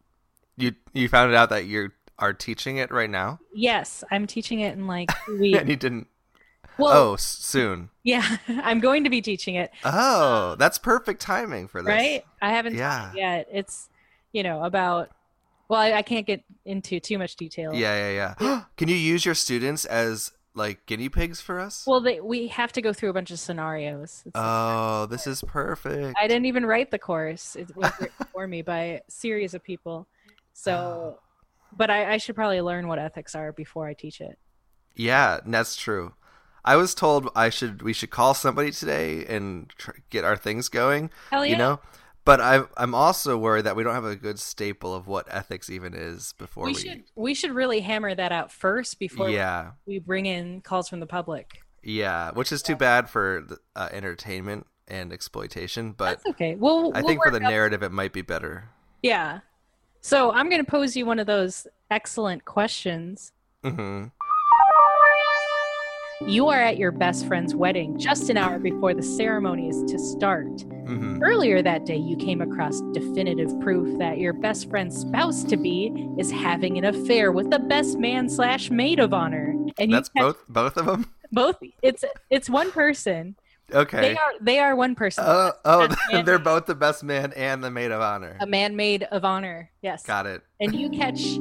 You 0.56 0.72
you 0.92 1.08
found 1.08 1.34
out 1.34 1.50
that 1.50 1.66
you 1.66 1.90
are 2.18 2.32
teaching 2.32 2.76
it 2.78 2.90
right 2.90 3.10
now, 3.10 3.38
Yes, 3.54 4.02
I'm 4.10 4.26
teaching 4.26 4.60
it 4.60 4.74
in 4.74 4.86
like 4.86 5.10
two 5.26 5.38
weeks. 5.38 5.58
and 5.58 5.68
you 5.68 5.76
didn't. 5.76 6.06
well, 6.78 6.92
oh, 7.10 7.14
s- 7.14 7.22
soon. 7.24 7.90
yeah, 8.04 8.36
I'm 8.48 8.80
going 8.80 9.04
to 9.04 9.10
be 9.10 9.20
teaching 9.22 9.54
it. 9.56 9.70
Oh, 9.84 10.52
um, 10.52 10.58
that's 10.58 10.78
perfect 10.78 11.20
timing 11.20 11.68
for 11.68 11.82
this. 11.82 11.88
right 11.88 12.24
i 12.42 12.50
haven't 12.50 12.74
Yeah. 12.74 13.10
it 13.12 13.16
yet 13.16 13.48
it's 13.52 13.88
you 14.32 14.42
know 14.42 14.62
about 14.64 15.10
well 15.68 15.80
I, 15.80 15.92
I 15.94 16.02
can't 16.02 16.26
get 16.26 16.42
into 16.64 17.00
too 17.00 17.18
much 17.18 17.36
detail 17.36 17.74
Yeah, 17.74 18.10
yeah, 18.10 18.34
yeah. 18.40 18.64
Can 18.76 18.88
you 18.88 18.96
use 18.96 19.24
your 19.24 19.34
students 19.34 19.84
as 19.84 20.32
like 20.54 20.86
guinea 20.86 21.08
pigs 21.10 21.40
for 21.40 21.60
us? 21.60 21.84
well 21.86 22.00
they, 22.00 22.20
we 22.20 22.48
have 22.48 22.72
to 22.72 22.80
go 22.82 22.92
through 22.94 23.10
a 23.10 23.12
bunch 23.12 23.30
of 23.30 23.38
scenarios 23.38 24.22
It's- 24.26 24.32
oh, 24.42 25.06
this 25.06 25.26
is 25.26 25.42
perfect. 25.46 26.16
i 26.20 26.26
didn't 26.28 26.46
even 26.46 26.64
write 26.66 26.90
the 26.90 26.98
course 26.98 27.56
it 27.56 27.74
was 27.76 27.90
written 28.00 28.26
for 28.32 28.46
me 28.48 28.62
by 28.62 28.80
a 28.80 29.00
series 29.08 29.52
of 29.54 29.62
people 29.62 30.06
so 30.54 31.18
but 31.76 31.90
I, 31.90 32.14
I 32.14 32.16
should 32.18 32.34
probably 32.34 32.60
learn 32.60 32.88
what 32.88 32.98
ethics 32.98 33.34
are 33.34 33.52
before 33.52 33.86
i 33.86 33.94
teach 33.94 34.20
it 34.20 34.38
Yeah, 34.96 35.40
that's 35.44 35.76
true. 35.76 36.14
I 36.64 36.74
was 36.76 36.94
told 36.94 37.30
I 37.36 37.48
should 37.50 37.82
we 37.82 37.92
should 37.92 38.10
call 38.10 38.34
somebody 38.34 38.70
today 38.72 39.24
and 39.26 39.68
tr- 39.78 39.92
get 40.10 40.24
our 40.24 40.36
things 40.36 40.68
going. 40.68 41.10
hell 41.30 41.44
yeah 41.46 41.52
You 41.52 41.58
know, 41.58 41.80
but 42.24 42.40
I'm 42.40 42.66
I'm 42.76 42.94
also 42.94 43.36
worried 43.38 43.66
that 43.66 43.76
we 43.76 43.84
don't 43.84 43.94
have 43.94 44.04
a 44.04 44.16
good 44.16 44.38
staple 44.40 44.92
of 44.94 45.06
what 45.06 45.26
ethics 45.30 45.70
even 45.70 45.94
is 45.94 46.34
before 46.38 46.64
we 46.64 46.72
we. 46.72 46.80
should 46.80 47.02
we 47.14 47.34
should 47.34 47.52
really 47.52 47.80
hammer 47.80 48.12
that 48.14 48.32
out 48.32 48.50
first 48.50 48.98
before 48.98 49.28
yeah, 49.30 49.72
we 49.86 49.98
bring 50.00 50.26
in 50.26 50.60
calls 50.60 50.88
from 50.88 50.98
the 51.00 51.06
public 51.06 51.46
yeah, 51.84 52.32
which 52.32 52.50
is 52.50 52.62
too 52.62 52.74
bad 52.74 53.08
for 53.08 53.44
the, 53.46 53.58
uh, 53.76 53.88
entertainment 53.92 54.66
and 54.88 55.12
exploitation. 55.12 55.92
But 55.92 56.04
that's 56.16 56.26
okay 56.30 56.56
we'll, 56.56 56.90
I 56.96 57.00
we'll 57.00 57.08
think 57.08 57.22
for 57.22 57.30
the 57.30 57.36
out- 57.44 57.50
narrative, 57.50 57.82
it 57.84 57.92
might 57.92 58.12
be 58.12 58.22
better. 58.22 58.70
yeah 59.02 59.40
so 60.06 60.30
i'm 60.32 60.48
going 60.48 60.64
to 60.64 60.70
pose 60.70 60.96
you 60.96 61.04
one 61.04 61.18
of 61.18 61.26
those 61.26 61.66
excellent 61.90 62.44
questions 62.44 63.32
hmm 63.64 64.04
You 66.26 66.48
are 66.48 66.62
at 66.62 66.78
your 66.78 66.92
best 66.92 67.26
friend's 67.26 67.54
wedding 67.54 67.98
just 67.98 68.30
an 68.30 68.36
hour 68.38 68.58
before 68.58 68.94
the 68.94 69.02
ceremony 69.02 69.68
is 69.68 69.82
to 69.92 69.98
start. 69.98 70.62
hmm 70.86 71.22
Earlier 71.22 71.60
that 71.62 71.84
day, 71.84 71.96
you 71.96 72.16
came 72.16 72.40
across 72.40 72.80
definitive 72.92 73.52
proof 73.60 73.98
that 73.98 74.18
your 74.18 74.32
best 74.32 74.70
friend's 74.70 74.96
spouse 74.96 75.44
to 75.44 75.56
be 75.58 75.78
is 76.18 76.30
having 76.30 76.78
an 76.78 76.84
affair 76.84 77.32
with 77.32 77.50
the 77.50 77.58
best 77.58 77.98
man 77.98 78.30
slash 78.30 78.70
maid 78.70 78.98
of 78.98 79.12
honor. 79.12 79.54
And 79.78 79.90
you 79.90 79.96
That's 79.96 80.08
both 80.08 80.38
both 80.48 80.76
of 80.78 80.86
them. 80.86 81.02
both. 81.32 81.56
It's 81.82 82.02
it's 82.30 82.48
one 82.48 82.70
person. 82.72 83.36
Okay. 83.72 84.00
They 84.00 84.16
are 84.16 84.32
they 84.40 84.58
are 84.60 84.76
one 84.76 84.94
person. 84.94 85.24
Oh, 85.26 85.52
oh, 85.64 85.88
they're 86.22 86.38
both 86.38 86.66
the 86.66 86.74
best 86.74 87.02
man 87.02 87.32
and 87.34 87.62
the 87.64 87.70
maid 87.70 87.90
of 87.90 88.00
honor. 88.00 88.36
a 88.40 88.46
man 88.46 88.76
maid 88.76 89.02
of 89.10 89.24
honor. 89.24 89.70
Yes. 89.82 90.04
Got 90.04 90.26
it. 90.26 90.42
and 90.60 90.74
you 90.74 90.88
catch 90.90 91.38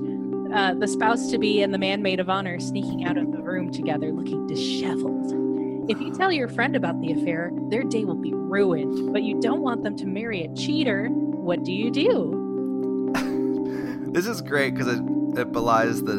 uh, 0.53 0.73
the 0.73 0.87
spouse 0.87 1.29
to 1.31 1.37
be 1.37 1.61
and 1.61 1.73
the 1.73 1.77
man 1.77 2.01
maid 2.01 2.19
of 2.19 2.29
honor 2.29 2.59
sneaking 2.59 3.05
out 3.05 3.17
of 3.17 3.31
the 3.31 3.39
room 3.39 3.71
together 3.71 4.11
looking 4.11 4.47
disheveled. 4.47 5.33
If 5.87 6.01
you 6.01 6.11
tell 6.15 6.31
your 6.31 6.47
friend 6.47 6.75
about 6.75 6.99
the 6.99 7.11
affair, 7.11 7.51
their 7.69 7.83
day 7.83 8.05
will 8.05 8.15
be 8.15 8.33
ruined, 8.33 9.13
but 9.13 9.21
you 9.21 9.39
don't 9.39 9.61
want 9.61 9.83
them 9.83 9.95
to 9.97 10.05
marry 10.07 10.43
a 10.43 10.55
cheater. 10.55 11.07
What 11.09 11.63
do 11.63 11.71
you 11.71 11.91
do? 11.91 12.41
This 14.15 14.27
is 14.27 14.41
great 14.41 14.73
because 14.73 14.87
it, 14.87 15.01
it 15.37 15.51
belies 15.51 16.01
the 16.01 16.13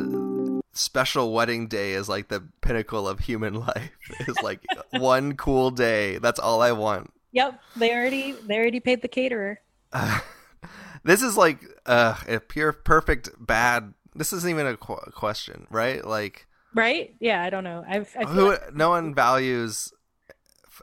special 0.76 1.32
wedding 1.32 1.66
day 1.68 1.92
is 1.92 2.08
like 2.08 2.28
the 2.28 2.44
pinnacle 2.60 3.08
of 3.08 3.20
human 3.20 3.54
life. 3.66 3.90
It's 4.20 4.42
like 4.42 4.64
one 4.90 5.36
cool 5.36 5.70
day. 5.70 6.18
That's 6.18 6.38
all 6.38 6.62
I 6.62 6.72
want. 6.72 7.12
Yep, 7.32 7.60
they 7.76 7.92
already 7.92 8.32
they 8.32 8.56
already 8.56 8.80
paid 8.80 9.02
the 9.02 9.08
caterer. 9.08 9.60
this 11.04 11.22
is 11.22 11.36
like 11.36 11.60
uh, 11.86 12.16
a 12.28 12.40
pure 12.40 12.72
perfect 12.72 13.30
bad. 13.38 13.94
This 14.14 14.32
isn't 14.32 14.48
even 14.48 14.66
a 14.66 14.76
qu- 14.76 15.10
question, 15.12 15.66
right? 15.70 16.04
Like 16.04 16.46
Right? 16.74 17.14
Yeah, 17.20 17.42
I 17.42 17.50
don't 17.50 17.64
know. 17.64 17.84
I've 17.88 18.14
I 18.18 18.24
who? 18.24 18.50
like- 18.50 18.74
No 18.74 18.90
one 18.90 19.14
values 19.14 19.92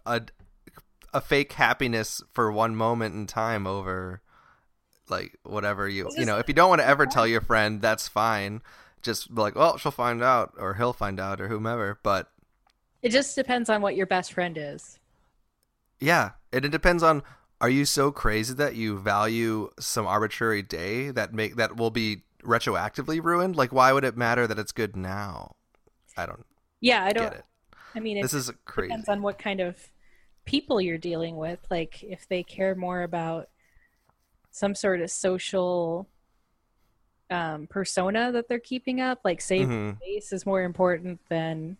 a 0.06 0.22
a 1.14 1.22
fake 1.22 1.54
happiness 1.54 2.22
for 2.34 2.52
one 2.52 2.76
moment 2.76 3.14
in 3.16 3.28
time 3.28 3.68
over 3.68 4.22
like 5.10 5.38
whatever 5.44 5.88
you 5.88 6.10
you 6.18 6.26
know. 6.26 6.38
If 6.38 6.48
you 6.48 6.54
don't 6.54 6.70
want 6.70 6.82
to 6.82 6.88
ever 6.88 7.06
tell 7.06 7.28
your 7.28 7.42
friend, 7.42 7.82
that's 7.82 8.08
fine. 8.08 8.62
Just 9.04 9.30
like, 9.32 9.56
well, 9.56 9.78
she'll 9.78 9.92
find 9.92 10.24
out, 10.24 10.54
or 10.58 10.76
he'll 10.76 10.94
find 10.94 11.20
out, 11.20 11.42
or 11.42 11.48
whomever. 11.50 12.00
But 12.04 12.32
it 13.04 13.10
just 13.12 13.36
depends 13.36 13.70
on 13.70 13.82
what 13.82 13.96
your 13.96 14.08
best 14.08 14.34
friend 14.34 14.58
is. 14.58 15.00
yeah, 16.00 16.32
and 16.52 16.66
it 16.66 16.70
depends 16.70 17.04
on. 17.04 17.24
Are 17.62 17.70
you 17.70 17.86
so 17.86 18.12
crazy 18.12 18.54
that 18.56 18.76
you 18.76 18.98
value 19.00 19.70
some 19.80 20.06
arbitrary 20.06 20.62
day 20.62 21.12
that 21.12 21.34
make 21.34 21.56
that 21.56 21.78
will 21.78 21.92
be 21.92 22.24
retroactively 22.44 23.24
ruined? 23.24 23.56
Like, 23.56 23.72
why 23.72 23.94
would 23.94 24.04
it 24.04 24.18
matter 24.18 24.48
that 24.48 24.60
it's 24.60 24.74
good 24.74 24.96
now? 24.98 25.56
I 26.18 26.26
don't 26.26 26.46
Yeah, 26.82 27.04
I 27.06 27.14
don't 27.14 27.30
get 27.30 27.34
it. 27.34 27.46
I 27.96 28.00
mean 28.00 28.22
This 28.22 28.34
is 28.34 28.52
crazy. 28.66 28.90
depends 28.90 29.10
on 29.10 29.22
what 29.22 29.38
kind 29.40 29.60
of 29.62 29.78
people 30.46 30.82
you're 30.82 30.98
dealing 30.98 31.38
with 31.38 31.60
like 31.72 32.04
if 32.04 32.28
they 32.28 32.44
care 32.44 32.76
more 32.76 33.02
about 33.04 33.50
some 34.52 34.76
sort 34.76 35.02
of 35.02 35.10
social 35.12 36.08
um, 37.34 37.68
persona 37.68 38.32
that 38.32 38.48
they're 38.50 38.60
keeping 38.60 39.02
up 39.02 39.20
like 39.26 39.42
saving 39.42 39.68
Mhm. 39.68 39.98
face 40.02 40.34
is 40.34 40.46
more 40.46 40.64
important 40.64 41.20
than 41.30 41.78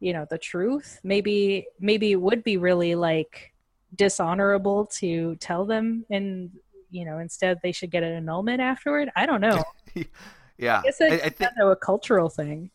you 0.00 0.12
know 0.12 0.26
the 0.30 0.38
truth 0.38 1.00
maybe 1.04 1.66
maybe 1.80 2.12
it 2.12 2.20
would 2.20 2.44
be 2.44 2.56
really 2.58 2.94
like 2.94 3.52
dishonorable 3.94 4.86
to 4.86 5.36
tell 5.36 5.64
them 5.66 6.04
and 6.10 6.50
you 6.90 7.04
know 7.04 7.18
instead 7.18 7.58
they 7.62 7.72
should 7.72 7.90
get 7.90 8.02
an 8.02 8.12
annulment 8.12 8.60
afterward 8.60 9.10
i 9.16 9.26
don't 9.26 9.40
know 9.40 9.62
Yeah, 10.58 10.78
i 10.80 10.86
guess 10.86 11.00
it's 11.00 11.22
I, 11.22 11.26
I 11.26 11.28
think 11.30 11.50
a 11.62 11.76
cultural 11.76 12.28
thing 12.30 12.70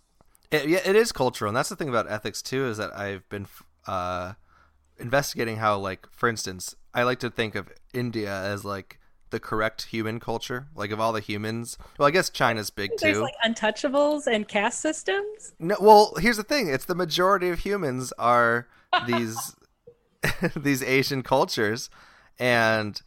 It, 0.51 0.68
yeah, 0.68 0.80
it 0.86 0.96
is 0.96 1.12
cultural, 1.12 1.50
and 1.50 1.56
that's 1.56 1.70
the 1.70 1.75
thing 1.75 1.89
about 1.89 2.10
ethics 2.10 2.41
too. 2.41 2.68
Is 2.68 2.77
that 2.77 2.98
I've 2.98 3.27
been 3.30 3.48
uh, 3.88 4.34
investigating 5.00 5.58
how, 5.58 5.77
like, 5.80 6.08
for 6.12 6.30
instance, 6.30 6.75
I 6.94 7.03
like 7.03 7.20
to 7.22 7.32
think 7.32 7.56
of 7.56 7.70
India 7.94 8.34
as 8.34 8.65
like 8.65 9.00
the 9.32 9.40
correct 9.40 9.84
human 9.84 10.20
culture. 10.20 10.68
Like, 10.76 10.92
of 10.92 11.00
all 11.00 11.14
the 11.14 11.20
humans, 11.20 11.78
well, 11.98 12.08
I 12.08 12.12
guess 12.12 12.30
China's 12.30 12.70
big 12.70 12.92
there's 13.00 13.18
too. 13.18 13.22
like 13.22 13.34
untouchables 13.46 14.28
and 14.28 14.48
caste 14.48 14.82
systems 14.82 15.54
No, 15.60 15.76
well, 15.80 16.14
here's 16.20 16.38
the 16.38 16.44
thing: 16.44 16.70
it's 16.70 16.86
the 16.86 16.96
majority 16.96 17.50
of 17.50 17.60
humans 17.60 18.14
are 18.18 18.68
these 19.08 19.56
these 20.56 20.84
Asian 20.84 21.24
cultures, 21.24 21.90
and 22.40 23.02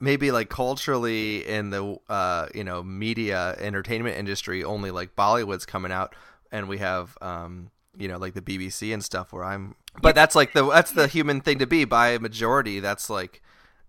maybe 0.00 0.32
like 0.32 0.48
culturally 0.48 1.46
in 1.46 1.70
the 1.70 1.96
uh, 2.08 2.48
you 2.54 2.64
know 2.64 2.82
media 2.82 3.56
entertainment 3.58 4.16
industry, 4.16 4.64
only 4.64 4.90
like 4.90 5.14
Bollywood's 5.14 5.66
coming 5.66 5.92
out, 5.92 6.14
and 6.50 6.68
we 6.68 6.78
have 6.78 7.16
um, 7.20 7.70
you 7.96 8.08
know 8.08 8.18
like 8.18 8.34
the 8.34 8.42
BBC 8.42 8.92
and 8.92 9.04
stuff 9.04 9.32
where 9.32 9.44
I'm. 9.44 9.76
But 10.00 10.14
that's 10.14 10.34
like 10.34 10.52
the 10.52 10.68
that's 10.68 10.92
the 10.92 11.06
human 11.06 11.40
thing 11.40 11.58
to 11.58 11.66
be 11.66 11.84
by 11.84 12.08
a 12.10 12.18
majority. 12.18 12.80
That's 12.80 13.08
like 13.10 13.41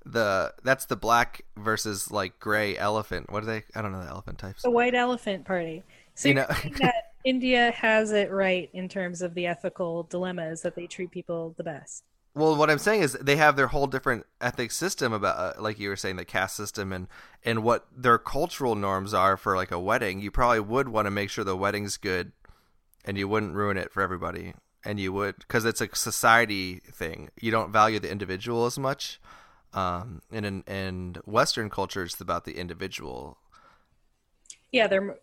the 0.06 0.54
that's 0.64 0.86
the 0.86 0.96
black 0.96 1.42
versus 1.58 2.12
like 2.12 2.40
gray 2.40 2.78
elephant. 2.78 3.32
What 3.32 3.44
are 3.44 3.46
they? 3.46 3.64
I 3.76 3.82
don't 3.82 3.92
know 3.92 4.04
the 4.04 4.10
elephant 4.10 4.38
types. 4.38 4.64
the 4.64 4.72
white 4.72 4.96
elephant 4.96 5.46
party. 5.46 5.84
So 6.16 6.28
You 6.30 6.36
know- 6.36 6.48
that 6.80 6.96
India 7.26 7.72
has 7.72 8.12
it 8.12 8.30
right 8.32 8.70
in 8.74 8.90
terms 8.90 9.22
of 9.22 9.34
the 9.34 9.46
ethical 9.48 10.04
dilemmas 10.04 10.62
that 10.64 10.76
they 10.76 10.88
treat 10.88 11.10
people 11.12 11.54
the 11.58 11.64
best. 11.64 12.04
Well, 12.36 12.56
what 12.58 12.70
I'm 12.70 12.80
saying 12.80 13.04
is 13.04 13.14
they 13.14 13.36
have 13.38 13.56
their 13.56 13.68
whole 13.68 13.86
different 13.88 14.26
ethics 14.42 14.76
system 14.76 15.14
about, 15.14 15.38
uh, 15.38 15.62
like 15.62 15.80
you 15.80 15.90
were 15.90 15.96
saying, 15.96 16.16
the 16.16 16.26
caste 16.26 16.56
system 16.56 16.92
and 16.92 17.08
and 17.46 17.64
what 17.64 17.86
their 17.96 18.18
cultural 18.18 18.76
norms 18.76 19.14
are 19.14 19.38
for 19.38 19.56
like 19.56 19.72
a 19.72 19.80
wedding. 19.80 20.20
You 20.20 20.32
probably 20.32 20.60
would 20.60 20.90
want 20.90 21.06
to 21.06 21.12
make 21.12 21.30
sure 21.30 21.44
the 21.44 21.56
wedding's 21.56 21.98
good, 21.98 22.32
and 23.06 23.18
you 23.18 23.28
wouldn't 23.28 23.54
ruin 23.54 23.78
it 23.78 23.92
for 23.94 24.02
everybody. 24.02 24.54
And 24.84 25.00
you 25.00 25.14
would 25.14 25.38
because 25.38 25.64
it's 25.64 25.80
a 25.80 25.88
society 25.96 26.82
thing. 26.92 27.30
You 27.40 27.52
don't 27.52 27.72
value 27.72 28.00
the 28.00 28.12
individual 28.12 28.66
as 28.66 28.78
much. 28.78 29.22
Um, 29.74 30.22
and 30.32 30.46
in 30.46 30.64
and 30.68 31.18
Western 31.26 31.70
culture, 31.70 32.04
it's 32.04 32.20
about 32.22 32.46
the 32.46 32.58
individual. 32.58 33.38
Yeah, 34.72 34.88
they're 34.88 35.18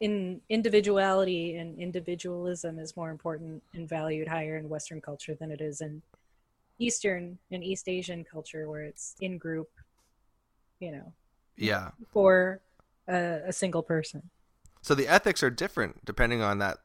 in 0.00 0.40
individuality 0.48 1.56
and 1.56 1.78
individualism 1.78 2.78
is 2.78 2.96
more 2.96 3.10
important 3.10 3.62
and 3.74 3.88
valued 3.88 4.26
higher 4.28 4.56
in 4.56 4.68
Western 4.68 5.00
culture 5.00 5.34
than 5.34 5.50
it 5.50 5.60
is 5.60 5.80
in 5.80 6.02
Eastern 6.78 7.38
and 7.50 7.64
East 7.64 7.88
Asian 7.88 8.24
culture, 8.24 8.68
where 8.68 8.82
it's 8.82 9.16
in 9.20 9.38
group, 9.38 9.70
you 10.80 10.92
know, 10.92 11.12
Yeah. 11.56 11.90
for 12.12 12.60
a, 13.08 13.40
a 13.46 13.52
single 13.52 13.82
person. 13.82 14.22
So 14.82 14.94
the 14.94 15.08
ethics 15.08 15.42
are 15.42 15.50
different 15.50 16.04
depending 16.04 16.42
on 16.42 16.58
that 16.58 16.78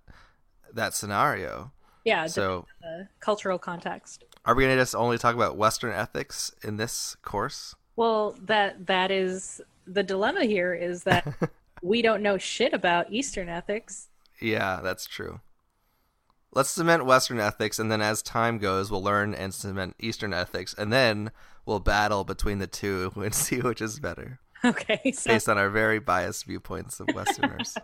that 0.74 0.94
scenario. 0.94 1.72
Yeah, 2.06 2.28
So 2.28 2.66
the 2.82 3.08
cultural 3.20 3.60
context. 3.60 4.24
Are 4.45 4.55
we 4.55 4.63
going 4.63 4.75
to 4.75 4.81
just 4.81 4.95
only 4.95 5.17
talk 5.17 5.36
about 5.36 5.57
Western 5.57 5.93
ethics 5.93 6.51
in 6.63 6.77
this 6.77 7.15
course? 7.21 7.75
Well, 7.95 8.36
that 8.45 8.88
that 8.88 9.12
is 9.12 9.62
the 9.86 10.03
dilemma 10.03 10.45
here 10.45 10.74
is 10.74 11.03
that 11.03 11.27
we 11.81 12.01
don't 12.01 12.24
know 12.24 12.38
shit 12.38 12.74
about 12.74 13.12
Eastern 13.12 13.50
ethics. 13.50 14.10
Yeah, 14.39 14.79
that's 14.81 15.05
true. 15.05 15.41
Let's 16.53 16.69
cement 16.69 17.05
Western 17.05 17.39
ethics, 17.39 17.79
and 17.79 17.91
then 17.91 18.01
as 18.01 18.21
time 18.21 18.57
goes, 18.57 18.91
we'll 18.91 19.03
learn 19.03 19.33
and 19.33 19.53
cement 19.53 19.95
Eastern 20.00 20.33
ethics, 20.33 20.74
and 20.77 20.91
then 20.91 21.31
we'll 21.65 21.79
battle 21.79 22.24
between 22.24 22.60
the 22.60 22.67
two 22.67 23.12
and 23.15 23.33
see 23.33 23.62
which 23.62 23.81
is 23.81 24.00
better, 24.00 24.39
Okay, 24.63 25.12
so 25.13 25.31
based 25.31 25.50
on 25.50 25.57
our 25.57 25.69
very 25.69 26.00
biased 26.00 26.45
viewpoints 26.45 27.00
of 27.00 27.07
Westerners. 27.13 27.77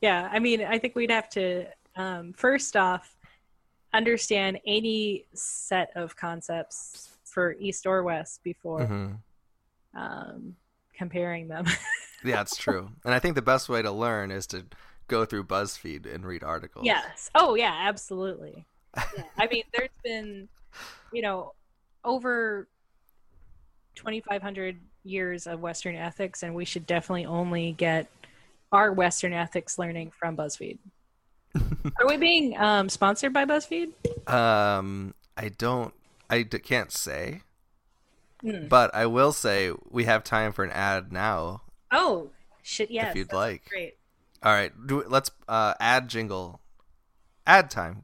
yeah, 0.00 0.28
I 0.30 0.38
mean, 0.38 0.62
I 0.62 0.78
think 0.78 0.94
we'd 0.94 1.10
have 1.10 1.28
to 1.30 1.66
um, 1.96 2.32
first 2.32 2.76
off 2.76 3.16
understand 3.92 4.58
any 4.66 5.26
set 5.34 5.90
of 5.94 6.16
concepts 6.16 7.10
for 7.24 7.52
East 7.58 7.86
or 7.86 8.02
West 8.02 8.42
before 8.42 8.86
hmm 8.86 9.12
um, 9.94 10.56
comparing 10.96 11.48
them. 11.48 11.66
Yeah, 12.24 12.40
it's 12.40 12.56
true. 12.56 12.90
And 13.04 13.12
I 13.12 13.18
think 13.18 13.34
the 13.34 13.42
best 13.42 13.68
way 13.68 13.82
to 13.82 13.90
learn 13.90 14.30
is 14.30 14.46
to 14.46 14.66
go 15.08 15.24
through 15.24 15.42
BuzzFeed 15.42 16.06
and 16.12 16.24
read 16.24 16.44
articles. 16.44 16.84
Yes. 16.84 17.30
Oh, 17.34 17.56
yeah, 17.56 17.74
absolutely. 17.80 18.64
Yeah. 18.96 19.24
I 19.36 19.48
mean, 19.48 19.64
there's 19.74 19.90
been, 20.04 20.48
you 21.12 21.20
know, 21.20 21.54
over 22.04 22.68
2,500 23.96 24.80
years 25.02 25.48
of 25.48 25.60
Western 25.60 25.96
ethics, 25.96 26.44
and 26.44 26.54
we 26.54 26.64
should 26.64 26.86
definitely 26.86 27.26
only 27.26 27.72
get 27.72 28.06
our 28.70 28.92
Western 28.92 29.32
ethics 29.32 29.78
learning 29.78 30.12
from 30.12 30.36
BuzzFeed. 30.36 30.78
Are 32.00 32.06
we 32.06 32.16
being 32.16 32.56
um, 32.58 32.88
sponsored 32.88 33.32
by 33.32 33.44
BuzzFeed? 33.44 33.92
Um, 34.30 35.14
I 35.36 35.48
don't, 35.50 35.92
I 36.30 36.42
d- 36.42 36.58
can't 36.58 36.90
say, 36.92 37.42
Hmm. 38.40 38.66
but 38.68 38.94
I 38.94 39.06
will 39.06 39.32
say 39.32 39.72
we 39.90 40.04
have 40.04 40.24
time 40.24 40.52
for 40.52 40.64
an 40.64 40.70
ad 40.72 41.12
now, 41.12 41.62
Oh, 41.90 42.30
shit, 42.62 42.90
yes. 42.90 43.10
if 43.10 43.16
you'd 43.16 43.32
like. 43.32 43.64
Great. 43.68 43.96
All 44.42 44.52
right, 44.52 44.72
do 44.86 45.04
let's 45.06 45.30
uh, 45.48 45.74
add 45.78 46.08
jingle. 46.08 46.60
Ad 47.46 47.70
time. 47.70 48.02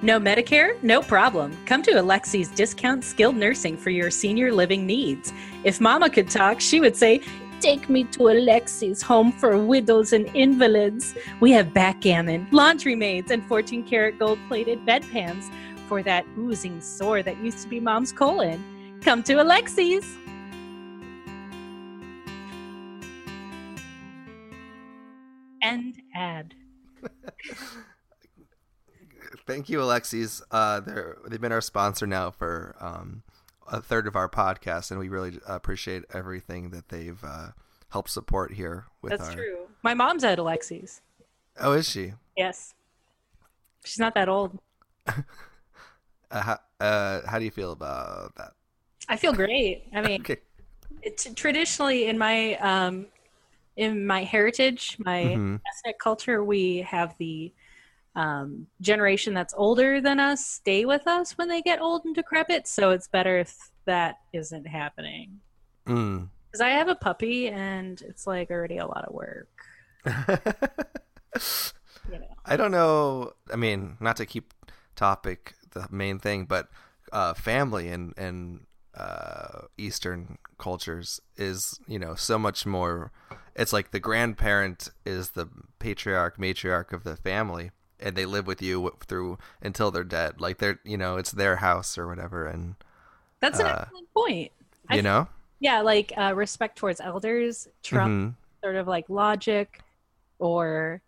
No 0.00 0.20
Medicare? 0.20 0.80
No 0.84 1.02
problem. 1.02 1.56
Come 1.66 1.82
to 1.82 1.90
Alexi's 1.90 2.48
Discount 2.50 3.02
Skilled 3.02 3.34
Nursing 3.34 3.76
for 3.76 3.90
your 3.90 4.12
senior 4.12 4.52
living 4.52 4.86
needs. 4.86 5.32
If 5.64 5.80
Mama 5.80 6.08
could 6.08 6.30
talk, 6.30 6.60
she 6.60 6.78
would 6.78 6.96
say, 6.96 7.20
Take 7.60 7.88
me 7.88 8.04
to 8.04 8.20
Alexi's 8.20 9.02
home 9.02 9.32
for 9.32 9.58
widows 9.58 10.12
and 10.12 10.30
invalids. 10.36 11.16
We 11.40 11.50
have 11.50 11.74
backgammon, 11.74 12.46
laundry 12.52 12.94
maids, 12.94 13.32
and 13.32 13.44
14 13.46 13.82
karat 13.82 14.20
gold 14.20 14.38
plated 14.46 14.86
bedpans 14.86 15.50
for 15.88 16.00
that 16.04 16.24
oozing 16.38 16.80
sore 16.80 17.24
that 17.24 17.36
used 17.38 17.62
to 17.62 17.68
be 17.68 17.80
Mom's 17.80 18.12
colon. 18.12 19.00
Come 19.02 19.24
to 19.24 19.34
Alexi's. 19.34 20.16
End 25.60 26.00
ad. 26.14 26.54
Thank 29.48 29.68
you, 29.70 29.82
Alexis. 29.82 30.42
Uh, 30.50 30.80
they're 30.80 31.16
they've 31.26 31.40
been 31.40 31.52
our 31.52 31.62
sponsor 31.62 32.06
now 32.06 32.30
for 32.30 32.76
um, 32.80 33.22
a 33.66 33.80
third 33.80 34.06
of 34.06 34.14
our 34.14 34.28
podcast, 34.28 34.90
and 34.90 35.00
we 35.00 35.08
really 35.08 35.40
appreciate 35.48 36.04
everything 36.12 36.68
that 36.70 36.90
they've 36.90 37.18
uh, 37.24 37.48
helped 37.88 38.10
support 38.10 38.52
here 38.52 38.84
with 39.00 39.10
That's 39.10 39.30
our. 39.30 39.34
true. 39.34 39.56
My 39.82 39.94
mom's 39.94 40.22
at 40.22 40.38
Alexi's. 40.38 41.00
Oh, 41.58 41.72
is 41.72 41.88
she? 41.88 42.12
Yes. 42.36 42.74
She's 43.84 43.98
not 43.98 44.14
that 44.14 44.28
old. 44.28 44.58
Uh, 46.30 46.42
how, 46.42 46.58
uh, 46.78 47.20
how 47.26 47.38
do 47.38 47.46
you 47.46 47.50
feel 47.50 47.72
about 47.72 48.34
that? 48.36 48.52
I 49.08 49.16
feel 49.16 49.32
great. 49.32 49.84
I 49.94 50.02
mean, 50.02 50.20
Okay. 50.20 50.36
it's 51.00 51.26
traditionally 51.34 52.04
in 52.06 52.18
my 52.18 52.56
um, 52.56 53.06
in 53.76 54.06
my 54.06 54.24
heritage, 54.24 54.98
my 54.98 55.22
Mhm. 55.22 55.58
ethnic 55.66 55.98
culture, 55.98 56.44
we 56.44 56.82
have 56.82 57.14
the 57.16 57.50
um, 58.18 58.66
generation 58.80 59.32
that's 59.32 59.54
older 59.56 60.00
than 60.00 60.18
us 60.18 60.44
stay 60.44 60.84
with 60.84 61.06
us 61.06 61.38
when 61.38 61.46
they 61.46 61.62
get 61.62 61.80
old 61.80 62.04
and 62.04 62.16
decrepit. 62.16 62.66
So 62.66 62.90
it's 62.90 63.06
better 63.06 63.38
if 63.38 63.56
that 63.84 64.16
isn't 64.32 64.66
happening. 64.66 65.38
Mm. 65.86 66.28
Because 66.50 66.60
I 66.60 66.70
have 66.70 66.88
a 66.88 66.96
puppy, 66.96 67.48
and 67.48 68.02
it's 68.02 68.26
like 68.26 68.50
already 68.50 68.78
a 68.78 68.86
lot 68.86 69.04
of 69.04 69.14
work. 69.14 69.48
You 72.10 72.18
know. 72.18 72.26
I 72.46 72.56
don't 72.56 72.70
know. 72.70 73.34
I 73.52 73.56
mean, 73.56 73.98
not 74.00 74.16
to 74.16 74.24
keep 74.24 74.54
topic 74.96 75.54
the 75.72 75.86
main 75.90 76.18
thing, 76.18 76.46
but 76.46 76.68
uh, 77.12 77.34
family 77.34 77.88
and 77.88 78.14
and 78.16 78.66
uh, 78.96 79.66
Eastern 79.76 80.38
cultures 80.56 81.20
is 81.36 81.78
you 81.86 81.98
know 81.98 82.14
so 82.14 82.38
much 82.38 82.64
more. 82.64 83.12
It's 83.54 83.74
like 83.74 83.90
the 83.90 84.00
grandparent 84.00 84.88
is 85.04 85.32
the 85.32 85.50
patriarch, 85.78 86.38
matriarch 86.38 86.94
of 86.94 87.04
the 87.04 87.16
family, 87.16 87.72
and 88.00 88.16
they 88.16 88.26
live 88.26 88.46
with 88.46 88.62
you 88.62 88.92
through 89.06 89.38
until 89.62 89.90
they're 89.90 90.04
dead. 90.04 90.40
Like 90.40 90.58
they're 90.58 90.80
you 90.84 90.96
know 90.96 91.16
it's 91.16 91.32
their 91.32 91.56
house 91.56 91.98
or 91.98 92.06
whatever, 92.08 92.46
and 92.46 92.76
That's 93.40 93.58
an 93.60 93.66
Uh, 93.66 93.68
excellent 93.68 94.12
point. 94.14 94.52
You 94.90 95.02
know. 95.02 95.28
Yeah, 95.60 95.80
like 95.82 96.12
uh, 96.16 96.34
respect 96.34 96.78
towards 96.78 97.00
elders, 97.00 97.68
trump 97.82 98.14
Mhm. 98.14 98.34
sort 98.62 98.76
of 98.76 98.86
like 98.86 99.08
logic 99.08 99.80
or 100.38 101.02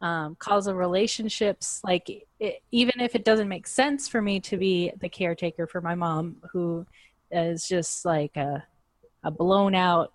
um, 0.00 0.36
causal 0.38 0.74
relationships. 0.74 1.80
Like, 1.84 2.10
it, 2.40 2.62
even 2.72 3.00
if 3.00 3.14
it 3.14 3.24
doesn't 3.24 3.48
make 3.48 3.66
sense 3.66 4.08
for 4.08 4.22
me 4.22 4.40
to 4.40 4.56
be 4.58 4.92
the 5.00 5.08
caretaker 5.08 5.66
for 5.66 5.80
my 5.80 5.94
mom, 5.94 6.36
who 6.52 6.86
is 7.30 7.66
just 7.68 8.04
like 8.04 8.36
a, 8.36 8.64
a 9.24 9.30
blown 9.30 9.74
out 9.74 10.12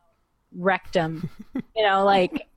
rectum, 0.56 1.30
you 1.76 1.84
know, 1.84 2.06
like, 2.06 2.48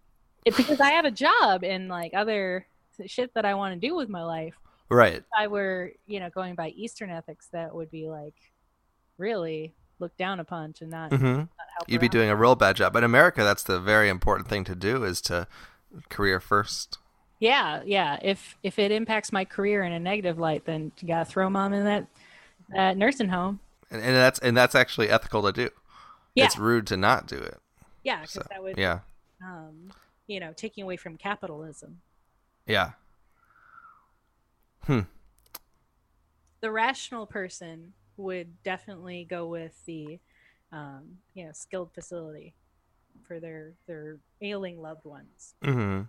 it, 0.44 0.56
because 0.56 0.80
I 0.80 0.92
have 0.92 1.04
a 1.06 1.10
job 1.10 1.64
and 1.64 1.88
like 1.88 2.14
other 2.14 2.66
shit 3.06 3.32
that 3.34 3.44
I 3.44 3.54
want 3.54 3.80
to 3.80 3.86
do 3.88 3.94
with 3.94 4.08
my 4.08 4.22
life. 4.22 4.54
Right. 4.88 5.16
If 5.16 5.24
I 5.36 5.46
were, 5.46 5.92
you 6.06 6.20
know, 6.20 6.30
going 6.30 6.54
by 6.54 6.68
Eastern 6.70 7.10
ethics, 7.10 7.48
that 7.52 7.74
would 7.74 7.90
be 7.90 8.08
like 8.08 8.34
really 9.18 9.74
looked 9.98 10.18
down 10.18 10.40
upon 10.40 10.72
to 10.74 10.86
not, 10.86 11.12
hmm 11.12 11.24
not 11.24 11.48
help 11.76 11.88
You'd 11.88 12.00
be 12.00 12.08
doing 12.08 12.28
a 12.28 12.36
real 12.36 12.54
bad 12.54 12.76
job. 12.76 12.92
But 12.92 12.98
in 13.00 13.04
America, 13.04 13.42
that's 13.42 13.62
the 13.62 13.80
very 13.80 14.08
important 14.08 14.48
thing 14.48 14.64
to 14.64 14.74
do 14.74 15.04
is 15.04 15.20
to 15.22 15.46
career 16.08 16.40
first. 16.40 16.98
Yeah, 17.40 17.82
yeah. 17.84 18.18
If 18.22 18.56
if 18.62 18.78
it 18.78 18.90
impacts 18.90 19.32
my 19.32 19.44
career 19.44 19.82
in 19.82 19.92
a 19.92 20.00
negative 20.00 20.38
light, 20.38 20.64
then 20.64 20.92
you 21.00 21.08
gotta 21.08 21.24
throw 21.24 21.48
mom 21.50 21.72
in 21.72 21.84
that 21.84 22.06
that 22.70 22.96
nursing 22.96 23.28
home. 23.28 23.60
and, 23.90 24.00
and 24.02 24.14
that's 24.16 24.38
and 24.38 24.56
that's 24.56 24.74
actually 24.74 25.08
ethical 25.10 25.42
to 25.42 25.52
do. 25.52 25.70
Yeah, 26.34 26.46
It's 26.46 26.58
rude 26.58 26.86
to 26.88 26.96
not 26.96 27.26
do 27.26 27.36
it. 27.36 27.58
yeah, 28.02 28.20
because 28.20 28.32
So 28.34 28.42
that 28.50 28.62
would, 28.62 28.76
yeah, 28.78 29.00
um, 29.42 29.92
you 30.26 30.40
know, 30.40 30.52
taking 30.56 30.82
away 30.84 30.96
from 30.96 31.16
capitalism. 31.16 32.00
Yeah, 32.66 32.92
Hmm. 34.86 35.00
The 36.60 36.70
rational 36.72 37.26
person 37.26 37.94
would 38.16 38.62
definitely 38.64 39.24
go 39.24 39.46
with 39.46 39.84
the, 39.86 40.18
um, 40.72 41.18
you 41.34 41.44
know, 41.46 41.52
skilled 41.52 41.92
facility 41.94 42.54
for 43.26 43.40
their 43.40 43.74
their 43.86 44.20
ailing 44.40 44.80
loved 44.80 45.04
ones. 45.04 45.54
hmm 45.62 46.08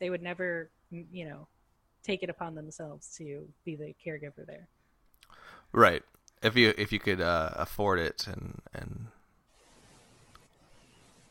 They 0.00 0.10
would 0.10 0.22
never, 0.22 0.70
you 0.90 1.26
know, 1.28 1.48
take 2.02 2.22
it 2.22 2.30
upon 2.30 2.54
themselves 2.54 3.14
to 3.18 3.48
be 3.64 3.76
the 3.76 3.94
caregiver 4.04 4.46
there. 4.46 4.68
right. 5.72 6.02
If 6.42 6.56
you 6.56 6.72
if 6.78 6.92
you 6.92 6.98
could 6.98 7.20
uh, 7.20 7.50
afford 7.56 7.98
it 7.98 8.26
and 8.26 8.62
and 8.72 9.08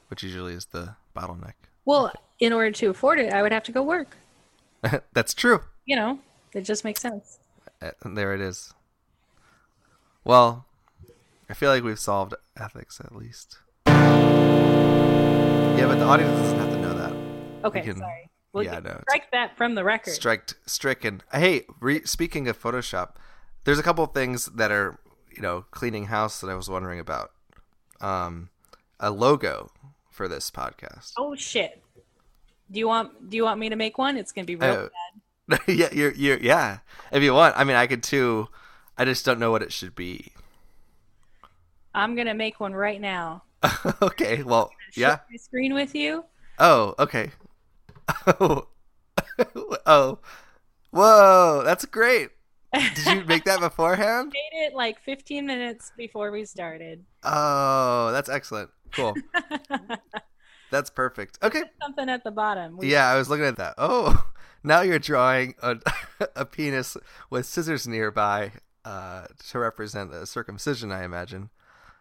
which 0.08 0.24
usually 0.24 0.54
is 0.54 0.66
the 0.68 0.96
bottleneck. 1.16 1.69
Well, 1.90 2.14
in 2.40 2.54
order 2.54 2.70
to 2.70 2.92
afford 2.92 3.20
it, 3.20 3.34
I 3.34 3.42
would 3.42 3.52
have 3.52 3.64
to 3.64 3.72
go 3.72 3.82
work. 3.82 4.16
that's 5.14 5.34
true. 5.34 5.62
You 5.88 5.96
know, 5.96 6.20
it 6.54 6.62
just 6.62 6.84
makes 6.84 7.02
sense. 7.02 7.40
Uh, 7.82 7.90
There 8.06 8.36
it 8.36 8.42
is. 8.42 8.76
Well, 10.24 10.68
I 11.50 11.56
feel 11.56 11.72
like 11.72 11.84
we've 11.84 11.98
solved 11.98 12.36
ethics 12.56 13.02
at 13.04 13.16
least. 13.16 13.58
Yeah, 13.88 15.88
but 15.88 15.98
the 15.98 16.06
audience 16.06 16.40
doesn't 16.40 16.60
have 16.60 16.70
to 16.70 16.78
know 16.80 16.94
that. 16.94 17.12
Okay, 17.66 17.82
can- 17.82 17.98
sorry. 17.98 18.30
Well, 18.54 18.64
yeah, 18.64 18.80
no, 18.82 19.02
strike 19.10 19.32
that 19.32 19.58
from 19.58 19.74
the 19.74 19.84
record. 19.84 20.14
Striked, 20.14 20.54
stricken. 20.68 21.24
Hey, 21.32 21.64
re- 21.80 22.06
speaking 22.06 22.48
of 22.48 22.62
Photoshop, 22.62 23.14
there's 23.64 23.80
a 23.80 23.84
couple 23.84 24.04
of 24.04 24.14
things 24.14 24.46
that 24.46 24.72
are 24.72 25.00
you 25.36 25.42
know 25.42 25.66
cleaning 25.72 26.06
house 26.06 26.40
that 26.42 26.52
I 26.52 26.56
was 26.56 26.70
wondering 26.70 27.00
about. 27.00 27.32
Um, 28.00 28.50
a 29.00 29.10
logo 29.10 29.72
for 30.10 30.28
this 30.28 30.52
podcast. 30.52 31.14
Oh 31.18 31.36
shit. 31.36 31.82
Do 32.72 32.80
you 32.80 32.88
want 32.88 33.30
do 33.30 33.38
you 33.38 33.44
want 33.44 33.60
me 33.60 33.70
to 33.70 33.76
make 33.76 33.98
one? 33.98 34.18
It's 34.18 34.32
gonna 34.32 34.46
be 34.46 34.56
real 34.56 34.70
Uh, 34.70 34.90
bad. 35.48 35.62
yeah, 35.68 35.90
you're, 35.92 36.12
you're, 36.14 36.38
yeah. 36.38 36.80
If 37.12 37.24
you 37.24 37.34
want, 37.34 37.56
I 37.58 37.64
mean, 37.64 37.76
I 37.76 37.88
could 37.88 38.04
too. 38.04 38.48
I 38.98 39.06
just 39.06 39.26
don't 39.26 39.40
know 39.40 39.50
what 39.50 39.64
it 39.64 39.74
should 39.74 39.96
be. 39.96 40.32
I'm 41.96 42.16
gonna 42.16 42.36
make 42.36 42.60
one 42.60 42.74
right 42.74 43.02
now. 43.02 43.44
okay, 44.02 44.44
well, 44.44 44.72
yeah. 44.96 45.20
screen 45.38 45.74
with 45.74 45.96
you. 45.96 46.24
Oh, 46.60 46.94
okay. 47.00 47.32
Oh, 48.40 48.68
oh, 49.86 50.20
whoa, 50.92 51.62
that's 51.66 51.86
great. 51.86 52.30
Did 52.74 53.06
you 53.08 53.24
make 53.26 53.46
that 53.46 53.60
beforehand? 53.60 54.32
Made 54.34 54.68
it 54.68 54.76
like 54.76 55.02
15 55.02 55.46
minutes 55.46 55.92
before 55.98 56.30
we 56.32 56.46
started. 56.46 57.04
Oh, 57.24 58.12
that's 58.12 58.30
excellent. 58.30 58.70
Cool. 58.92 59.16
That's 60.72 60.90
perfect. 60.90 61.38
Okay. 61.44 61.64
Something 61.82 62.10
at 62.10 62.24
the 62.24 62.32
bottom. 62.32 62.78
We- 62.78 62.92
Yeah, 62.92 63.08
I 63.08 63.18
was 63.18 63.30
looking 63.30 63.46
at 63.46 63.58
that. 63.58 63.74
Oh, 63.78 64.30
now 64.64 64.82
you're 64.82 65.00
drawing 65.00 65.56
a, 65.64 65.78
a 66.36 66.46
penis 66.46 66.96
with 67.30 67.46
scissors 67.46 67.88
nearby 67.88 68.52
uh, 68.86 69.26
to 69.50 69.60
represent 69.60 70.12
the 70.12 70.26
circumcision, 70.28 70.92
I 70.92 71.04
imagine. 71.04 71.50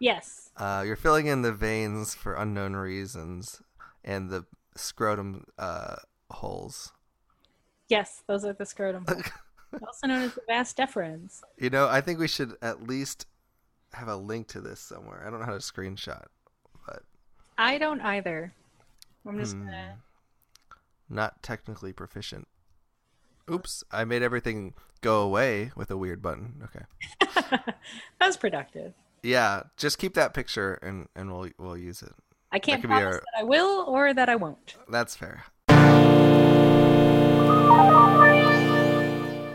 Yes. 0.01 0.51
Uh, 0.57 0.83
you're 0.87 0.96
filling 0.96 1.27
in 1.27 1.42
the 1.42 1.53
veins 1.53 2.14
for 2.14 2.35
unknown 2.35 2.74
reasons 2.77 3.62
and 4.05 4.29
the 4.31 4.44
scrotum 4.77 5.44
uh, 5.59 5.96
holes. 6.31 6.92
Yes, 7.88 8.22
those 8.27 8.44
are 8.44 8.53
the 8.53 8.66
scrotum 8.66 9.05
holes. 9.09 9.22
also 9.87 10.07
known 10.07 10.22
as 10.22 10.35
the 10.35 10.42
vas 10.46 10.74
deferens. 10.74 11.40
You 11.59 11.70
know, 11.70 11.88
I 11.88 12.01
think 12.01 12.18
we 12.18 12.29
should 12.29 12.55
at 12.61 12.87
least 12.87 13.27
have 13.94 14.09
a 14.09 14.16
link 14.16 14.48
to 14.48 14.61
this 14.61 14.79
somewhere. 14.81 15.24
I 15.27 15.31
don't 15.31 15.40
know 15.40 15.46
how 15.46 15.53
to 15.53 15.59
screenshot, 15.59 16.27
I 17.59 17.77
don't 17.79 18.01
either. 18.01 18.53
I'm 19.27 19.38
just 19.38 19.55
Hmm. 19.57 19.64
gonna. 19.66 19.97
not 21.11 21.42
technically 21.42 21.92
proficient. 21.92 22.47
Oops, 23.51 23.83
I 23.90 24.05
made 24.05 24.23
everything 24.23 24.75
go 25.01 25.23
away 25.23 25.73
with 25.75 25.90
a 25.90 25.97
weird 25.97 26.21
button. 26.23 26.62
Okay. 26.64 26.85
that 27.51 27.75
was 28.21 28.37
productive. 28.37 28.92
Yeah, 29.23 29.62
just 29.77 29.99
keep 29.99 30.14
that 30.14 30.35
picture 30.35 30.75
and 30.75 31.09
and 31.16 31.33
we'll 31.33 31.49
we'll 31.59 31.77
use 31.77 32.03
it. 32.03 32.12
I 32.53 32.59
can't 32.59 32.81
be 32.83 32.88
promise 32.88 33.05
our- 33.07 33.12
that 33.21 33.38
I 33.38 33.42
will 33.42 33.85
or 33.88 34.14
that 34.14 34.29
I 34.29 34.37
won't. 34.37 34.77
That's 34.88 35.16
fair. 35.16 35.44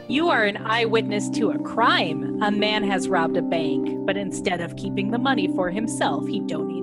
You 0.10 0.30
are 0.30 0.44
an 0.44 0.58
eyewitness 0.58 1.30
to 1.32 1.52
a 1.52 1.58
crime. 1.60 2.42
A 2.44 2.52
man 2.52 2.84
has 2.84 3.08
robbed 3.10 3.36
a 3.38 3.42
bank, 3.42 4.06
but 4.06 4.16
instead 4.18 4.62
of 4.62 4.76
keeping 4.76 5.10
the 5.10 5.18
money 5.18 5.48
for 5.56 5.72
himself, 5.72 6.28
he 6.28 6.40
donates 6.42 6.83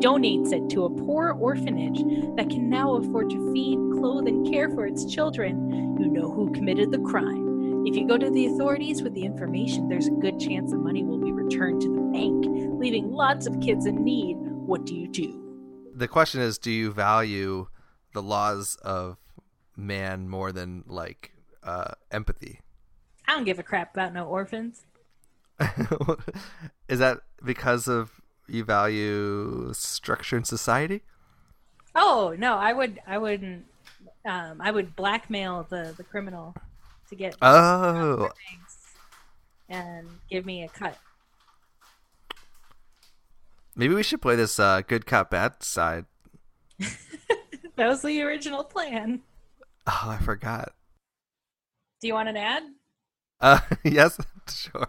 donates 0.00 0.52
it 0.52 0.68
to 0.70 0.84
a 0.84 0.90
poor 0.90 1.32
orphanage 1.32 2.02
that 2.36 2.50
can 2.50 2.68
now 2.68 2.96
afford 2.96 3.30
to 3.30 3.52
feed, 3.52 3.78
clothe, 3.92 4.26
and 4.26 4.50
care 4.50 4.68
for 4.70 4.86
its 4.86 5.04
children. 5.04 5.96
You 5.98 6.08
know 6.08 6.30
who 6.30 6.52
committed 6.52 6.90
the 6.90 6.98
crime. 6.98 7.84
If 7.86 7.96
you 7.96 8.06
go 8.06 8.18
to 8.18 8.30
the 8.30 8.46
authorities 8.46 9.02
with 9.02 9.14
the 9.14 9.24
information, 9.24 9.88
there's 9.88 10.08
a 10.08 10.10
good 10.10 10.40
chance 10.40 10.72
the 10.72 10.76
money 10.76 11.04
will 11.04 11.18
be 11.18 11.32
returned 11.32 11.80
to 11.82 11.94
the 11.94 12.00
bank, 12.00 12.46
leaving 12.80 13.12
lots 13.12 13.46
of 13.46 13.60
kids 13.60 13.86
in 13.86 14.02
need. 14.02 14.36
What 14.38 14.84
do 14.84 14.94
you 14.94 15.08
do? 15.08 15.92
The 15.94 16.08
question 16.08 16.40
is, 16.40 16.58
do 16.58 16.70
you 16.70 16.90
value 16.90 17.68
the 18.12 18.22
laws 18.22 18.76
of 18.82 19.18
man 19.76 20.28
more 20.28 20.52
than 20.52 20.84
like 20.86 21.32
uh, 21.62 21.92
empathy? 22.10 22.60
I 23.28 23.34
don't 23.34 23.44
give 23.44 23.58
a 23.58 23.62
crap 23.62 23.94
about 23.94 24.12
no 24.12 24.24
orphans. 24.26 24.84
is 26.88 26.98
that 26.98 27.20
because 27.44 27.88
of 27.88 28.15
you 28.48 28.64
value 28.64 29.72
structure 29.74 30.36
in 30.36 30.44
society? 30.44 31.02
Oh 31.94 32.34
no, 32.38 32.56
I 32.56 32.72
would 32.72 33.00
I 33.06 33.18
wouldn't 33.18 33.66
um, 34.24 34.60
I 34.60 34.70
would 34.70 34.96
blackmail 34.96 35.64
the, 35.70 35.94
the 35.96 36.04
criminal 36.04 36.54
to 37.08 37.16
get 37.16 37.36
Oh, 37.40 38.30
things 38.36 38.94
and 39.68 40.20
give 40.30 40.46
me 40.46 40.64
a 40.64 40.68
cut. 40.68 40.98
maybe 43.74 43.94
we 43.94 44.02
should 44.02 44.20
play 44.22 44.36
this 44.36 44.58
uh, 44.58 44.82
good 44.86 45.06
cop 45.06 45.30
bad 45.30 45.62
side. 45.62 46.06
That 47.76 47.88
was 47.88 48.02
the 48.02 48.22
original 48.22 48.64
plan. 48.64 49.22
Oh, 49.86 50.06
I 50.10 50.18
forgot. 50.18 50.74
Do 52.00 52.06
you 52.08 52.14
want 52.14 52.28
an 52.30 52.36
ad? 52.38 52.62
Uh, 53.40 53.60
yes, 53.84 54.18
sure, 54.48 54.88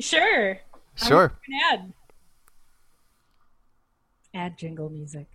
Sure. 0.00 0.58
sure. 0.96 1.32
An 1.46 1.60
ad. 1.72 1.92
Ad 4.34 4.58
jingle 4.58 4.88
music. 4.88 5.26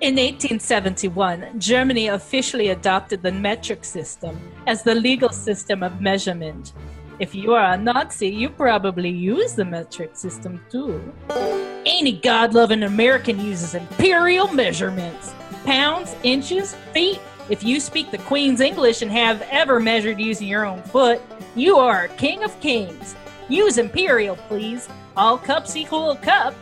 In 0.00 0.16
1871, 0.16 1.58
Germany 1.58 2.08
officially 2.08 2.68
adopted 2.68 3.22
the 3.22 3.32
metric 3.32 3.84
system 3.84 4.38
as 4.66 4.82
the 4.82 4.94
legal 4.94 5.30
system 5.30 5.82
of 5.82 6.00
measurement. 6.00 6.72
If 7.20 7.34
you 7.34 7.54
are 7.54 7.72
a 7.72 7.78
Nazi, 7.78 8.28
you 8.28 8.50
probably 8.50 9.08
use 9.08 9.54
the 9.54 9.64
metric 9.64 10.16
system 10.16 10.60
too. 10.68 11.12
Any 11.86 12.12
God 12.12 12.54
loving 12.54 12.82
American 12.82 13.38
uses 13.38 13.74
imperial 13.74 14.52
measurements 14.52 15.32
pounds, 15.64 16.14
inches, 16.22 16.74
feet. 16.92 17.20
If 17.48 17.62
you 17.64 17.80
speak 17.80 18.10
the 18.10 18.18
Queen's 18.18 18.60
English 18.60 19.02
and 19.02 19.10
have 19.10 19.42
ever 19.50 19.80
measured 19.80 20.20
using 20.20 20.48
your 20.48 20.64
own 20.64 20.82
foot, 20.82 21.20
you 21.56 21.76
are 21.76 22.08
king 22.08 22.42
of 22.42 22.58
kings. 22.60 23.14
Use 23.48 23.78
imperial, 23.78 24.36
please. 24.36 24.88
All 25.16 25.38
cups 25.38 25.76
equal 25.76 26.10
a 26.10 26.16
cup. 26.16 26.54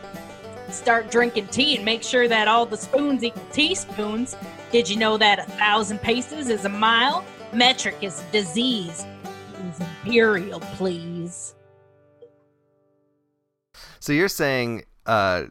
Start 0.69 1.09
drinking 1.09 1.47
tea 1.47 1.75
and 1.75 1.85
make 1.85 2.03
sure 2.03 2.27
that 2.27 2.47
all 2.47 2.65
the 2.65 2.77
spoons 2.77 3.23
equal 3.23 3.45
teaspoons. 3.51 4.35
Did 4.71 4.89
you 4.89 4.97
know 4.97 5.17
that 5.17 5.39
a 5.39 5.43
thousand 5.43 5.99
paces 5.99 6.49
is 6.49 6.65
a 6.65 6.69
mile? 6.69 7.25
Metric 7.53 7.95
is 8.01 8.21
a 8.21 8.31
disease. 8.31 9.05
Use 9.63 9.79
imperial, 9.79 10.59
please. 10.59 11.55
So 13.99 14.13
you're 14.13 14.27
saying 14.27 14.83
uh, 15.05 15.45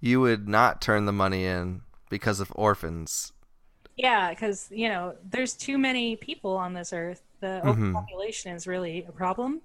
you 0.00 0.20
would 0.20 0.48
not 0.48 0.80
turn 0.80 1.04
the 1.04 1.12
money 1.12 1.44
in 1.44 1.82
because 2.08 2.40
of 2.40 2.52
orphans? 2.54 3.32
Yeah, 3.96 4.30
because 4.30 4.68
you 4.70 4.88
know, 4.88 5.14
there's 5.28 5.54
too 5.54 5.78
many 5.78 6.16
people 6.16 6.56
on 6.56 6.72
this 6.72 6.92
earth. 6.92 7.22
The 7.42 7.60
Mhm. 7.64 7.70
overpopulation 7.70 8.52
is 8.52 8.68
really 8.68 9.04
a 9.04 9.10
problem. 9.12 9.62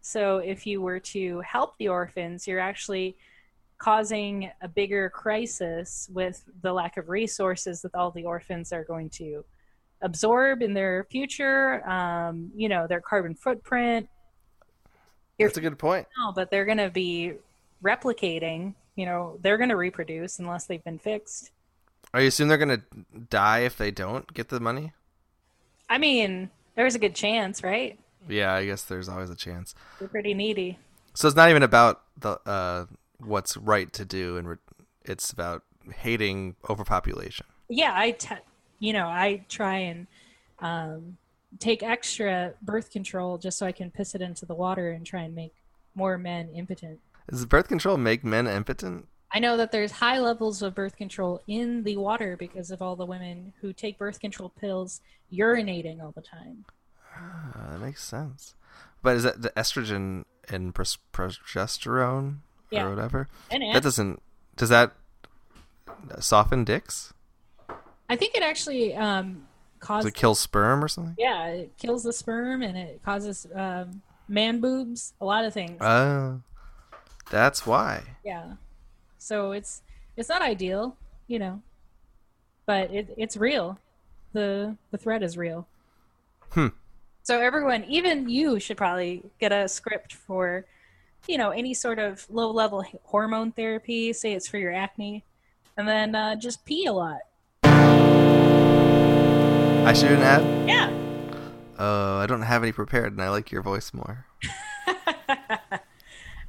So 0.00 0.38
if 0.38 0.66
you 0.66 0.80
were 0.80 1.00
to 1.00 1.40
help 1.40 1.76
the 1.76 1.88
orphans, 1.88 2.46
you're 2.46 2.60
actually 2.60 3.16
causing 3.76 4.50
a 4.62 4.68
bigger 4.68 5.10
crisis 5.10 6.08
with 6.12 6.44
the 6.62 6.72
lack 6.72 6.96
of 6.96 7.08
resources 7.08 7.82
that 7.82 7.94
all 7.96 8.12
the 8.12 8.24
orphans 8.24 8.72
are 8.72 8.84
going 8.84 9.10
to 9.10 9.44
absorb 10.00 10.62
in 10.62 10.74
their 10.74 11.04
future. 11.10 11.86
Um, 11.88 12.52
you 12.54 12.68
know, 12.68 12.86
their 12.86 13.00
carbon 13.00 13.34
footprint. 13.34 14.08
That's 15.40 15.56
a 15.56 15.60
good 15.60 15.78
point. 15.78 16.06
No, 16.16 16.32
but 16.32 16.50
they're 16.52 16.64
going 16.64 16.78
to 16.78 16.90
be 16.90 17.34
replicating. 17.82 18.74
You 18.94 19.06
know, 19.06 19.38
they're 19.42 19.58
going 19.58 19.70
to 19.70 19.76
reproduce 19.76 20.38
unless 20.38 20.66
they've 20.66 20.82
been 20.84 20.98
fixed. 21.00 21.50
Are 22.14 22.20
you 22.20 22.28
assuming 22.28 22.48
they're 22.48 22.58
gonna 22.58 22.82
die 23.28 23.58
if 23.60 23.76
they 23.76 23.90
don't 23.90 24.32
get 24.32 24.48
the 24.48 24.60
money? 24.60 24.92
I 25.90 25.98
mean, 25.98 26.50
there's 26.78 26.94
a 26.94 26.98
good 27.00 27.14
chance, 27.14 27.64
right? 27.64 27.98
Yeah, 28.28 28.54
I 28.54 28.64
guess 28.64 28.82
there's 28.84 29.08
always 29.08 29.30
a 29.30 29.34
chance. 29.34 29.74
They're 29.98 30.06
pretty 30.06 30.32
needy. 30.32 30.78
So 31.12 31.26
it's 31.26 31.36
not 31.36 31.50
even 31.50 31.64
about 31.64 32.02
the 32.16 32.38
uh, 32.46 32.86
what's 33.18 33.56
right 33.56 33.92
to 33.94 34.04
do, 34.04 34.36
and 34.36 34.48
re- 34.48 34.56
it's 35.04 35.32
about 35.32 35.64
hating 35.92 36.54
overpopulation. 36.70 37.46
Yeah, 37.68 37.92
I, 37.94 38.12
t- 38.12 38.36
you 38.78 38.92
know, 38.92 39.08
I 39.08 39.44
try 39.48 39.78
and 39.78 40.06
um, 40.60 41.16
take 41.58 41.82
extra 41.82 42.54
birth 42.62 42.92
control 42.92 43.38
just 43.38 43.58
so 43.58 43.66
I 43.66 43.72
can 43.72 43.90
piss 43.90 44.14
it 44.14 44.22
into 44.22 44.46
the 44.46 44.54
water 44.54 44.92
and 44.92 45.04
try 45.04 45.22
and 45.22 45.34
make 45.34 45.54
more 45.96 46.16
men 46.16 46.48
impotent. 46.54 47.00
Does 47.28 47.44
birth 47.44 47.66
control 47.66 47.96
make 47.96 48.22
men 48.22 48.46
impotent? 48.46 49.08
I 49.30 49.40
know 49.40 49.56
that 49.58 49.72
there's 49.72 49.92
high 49.92 50.18
levels 50.18 50.62
of 50.62 50.74
birth 50.74 50.96
control 50.96 51.42
in 51.46 51.82
the 51.84 51.96
water 51.98 52.36
because 52.36 52.70
of 52.70 52.80
all 52.80 52.96
the 52.96 53.04
women 53.06 53.52
who 53.60 53.72
take 53.72 53.98
birth 53.98 54.20
control 54.20 54.48
pills 54.58 55.00
urinating 55.32 56.02
all 56.02 56.12
the 56.12 56.22
time. 56.22 56.64
Uh, 57.14 57.72
that 57.72 57.80
makes 57.80 58.02
sense. 58.02 58.54
But 59.02 59.16
is 59.16 59.22
that 59.24 59.42
the 59.42 59.50
estrogen 59.50 60.24
and 60.48 60.74
pros- 60.74 60.98
progesterone 61.12 62.38
Yeah. 62.70 62.84
or 62.86 62.90
whatever? 62.94 63.28
And 63.50 63.62
That 63.74 63.82
doesn't. 63.82 64.22
Does 64.56 64.70
that 64.70 64.92
soften 66.20 66.64
dicks? 66.64 67.12
I 68.08 68.16
think 68.16 68.34
it 68.34 68.42
actually 68.42 68.94
um, 68.94 69.46
Does 69.80 69.86
causes 69.86 70.08
it 70.08 70.14
kill 70.14 70.34
sperm 70.34 70.82
or 70.82 70.88
something? 70.88 71.14
yeah, 71.18 71.46
it 71.48 71.76
kills 71.76 72.02
the 72.02 72.12
sperm 72.12 72.62
and 72.62 72.76
it 72.78 73.00
causes 73.04 73.46
um, 73.54 74.00
man 74.26 74.60
boobs, 74.60 75.12
a 75.20 75.24
lot 75.24 75.44
of 75.44 75.52
things. 75.52 75.76
Oh, 75.82 76.40
that's 77.30 77.66
why. 77.66 78.02
Yeah. 78.24 78.52
So 79.18 79.52
it's 79.52 79.82
it's 80.16 80.28
not 80.28 80.42
ideal, 80.42 80.96
you 81.26 81.38
know, 81.38 81.62
but 82.66 82.92
it 82.92 83.14
it's 83.16 83.36
real. 83.36 83.78
The 84.32 84.76
the 84.90 84.98
threat 84.98 85.22
is 85.22 85.36
real. 85.36 85.66
Hmm. 86.50 86.68
So 87.22 87.40
everyone, 87.40 87.84
even 87.84 88.28
you, 88.28 88.58
should 88.58 88.78
probably 88.78 89.22
get 89.38 89.52
a 89.52 89.68
script 89.68 90.14
for, 90.14 90.64
you 91.26 91.36
know, 91.36 91.50
any 91.50 91.74
sort 91.74 91.98
of 91.98 92.26
low-level 92.30 92.86
hormone 93.04 93.52
therapy. 93.52 94.14
Say 94.14 94.32
it's 94.32 94.48
for 94.48 94.56
your 94.56 94.72
acne, 94.72 95.24
and 95.76 95.86
then 95.86 96.14
uh, 96.14 96.36
just 96.36 96.64
pee 96.64 96.86
a 96.86 96.92
lot. 96.92 97.20
I 99.88 99.92
shoot 99.92 100.10
an 100.10 100.22
ad. 100.22 100.68
Yeah. 100.68 100.90
Oh, 101.78 102.18
I 102.18 102.26
don't 102.26 102.42
have 102.42 102.62
any 102.62 102.72
prepared, 102.72 103.12
and 103.12 103.22
I 103.22 103.28
like 103.28 103.52
your 103.52 103.62
voice 103.62 103.92
more. 103.92 104.26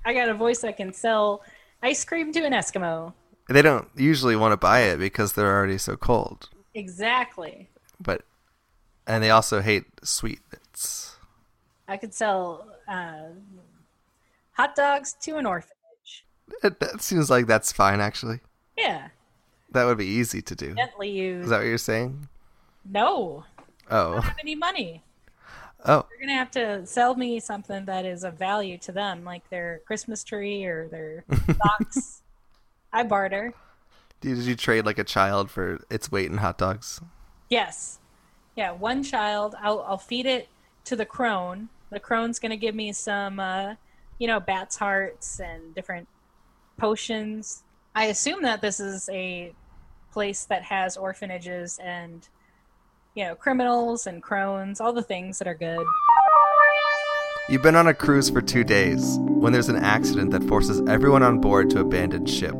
I 0.05 0.13
got 0.13 0.29
a 0.29 0.34
voice 0.34 0.62
that 0.62 0.77
can 0.77 0.93
sell 0.93 1.43
ice 1.82 2.04
cream 2.06 2.32
to 2.34 2.44
an 2.46 2.54
Eskimo. 2.54 3.13
They 3.48 3.62
don't 3.62 3.88
usually 3.96 4.36
want 4.36 4.52
to 4.54 4.58
buy 4.58 4.82
it 4.82 4.98
because 4.98 5.34
they're 5.34 5.56
already 5.56 5.78
so 5.78 5.96
cold. 5.98 6.50
Exactly. 6.76 7.70
But 8.00 8.22
and 9.08 9.24
they 9.24 9.32
also 9.32 9.62
hate 9.62 9.86
sweets. 10.04 11.15
I 11.88 11.98
could 11.98 12.13
sell 12.13 12.68
uh, 12.88 13.30
hot 14.52 14.76
dogs 14.76 15.13
to 15.22 15.38
an 15.38 15.46
orphanage. 15.48 16.26
It, 16.63 16.80
that 16.80 17.02
seems 17.02 17.30
like 17.30 17.48
that's 17.48 17.72
fine, 17.72 18.00
actually. 18.00 18.39
Yeah. 18.78 19.08
That 19.72 19.86
would 19.86 19.98
be 19.98 20.06
easy 20.06 20.42
to 20.44 20.56
do. 20.56 20.76
Gently 20.76 21.10
used. 21.10 21.46
Is 21.46 21.50
that 21.50 21.58
what 21.58 21.65
you're 21.65 21.78
saying? 21.80 22.28
No. 22.86 23.46
I 23.89 23.98
Oh, 23.98 24.13
don't 24.13 24.22
have 24.24 24.36
any 24.39 24.56
money. 24.56 25.04
Oh, 25.86 26.06
You're 26.10 26.20
gonna 26.20 26.38
have 26.38 26.52
to 26.52 26.86
sell 26.86 27.15
me 27.15 27.39
something 27.39 27.86
that 27.86 28.06
is 28.06 28.24
of 28.24 28.36
value 28.36 28.78
to 28.80 28.92
them, 28.92 29.24
like 29.24 29.50
their 29.50 29.82
Christmas 29.86 30.24
tree 30.24 30.65
or 30.65 30.88
their 30.88 31.24
socks. 31.58 32.22
I 32.92 33.04
barter. 33.04 33.54
did 34.22 34.38
you 34.39 34.56
trade 34.56 34.86
like 34.86 34.98
a 35.00 35.04
child 35.04 35.50
for 35.52 35.80
its 35.89 36.12
weight 36.12 36.30
in 36.32 36.38
hot 36.38 36.58
dogs? 36.58 37.02
Yes. 37.50 38.00
Yeah, 38.56 38.72
one 38.72 39.04
child. 39.04 39.56
I'll 39.62 39.82
I'll 39.88 39.98
feed 39.98 40.26
it 40.26 40.50
to 40.86 40.96
the 40.96 41.06
crone. 41.06 41.70
The 41.92 42.00
crone's 42.00 42.39
gonna 42.39 42.58
give 42.58 42.76
me 42.76 42.92
some, 42.94 43.39
uh, 43.39 43.76
you 44.18 44.28
know, 44.28 44.39
bats' 44.39 44.76
hearts 44.78 45.39
and 45.39 45.74
different 45.76 46.08
potions. 46.78 47.63
I 47.96 48.06
assume 48.06 48.44
that 48.44 48.62
this 48.62 48.80
is 48.80 49.10
a 49.10 49.54
place 50.12 50.46
that 50.46 50.63
has 50.63 50.98
orphanages 50.98 51.80
and, 51.82 52.28
you 53.19 53.25
know, 53.25 53.36
criminals 53.36 54.08
and 54.08 54.23
crones, 54.23 54.79
all 54.79 54.93
the 54.93 55.03
things 55.03 55.39
that 55.39 55.47
are 55.47 55.53
good. 55.53 55.86
You've 57.49 57.62
been 57.62 57.75
on 57.75 57.88
a 57.88 57.93
cruise 57.93 58.29
for 58.29 58.41
two 58.41 58.63
days 58.63 59.17
when 59.19 59.51
there's 59.51 59.67
an 59.67 59.75
accident 59.75 60.32
that 60.32 60.45
forces 60.45 60.82
everyone 60.88 61.21
on 61.21 61.41
board 61.41 61.69
to 61.71 61.82
abandon 61.82 62.25
ship. 62.25 62.55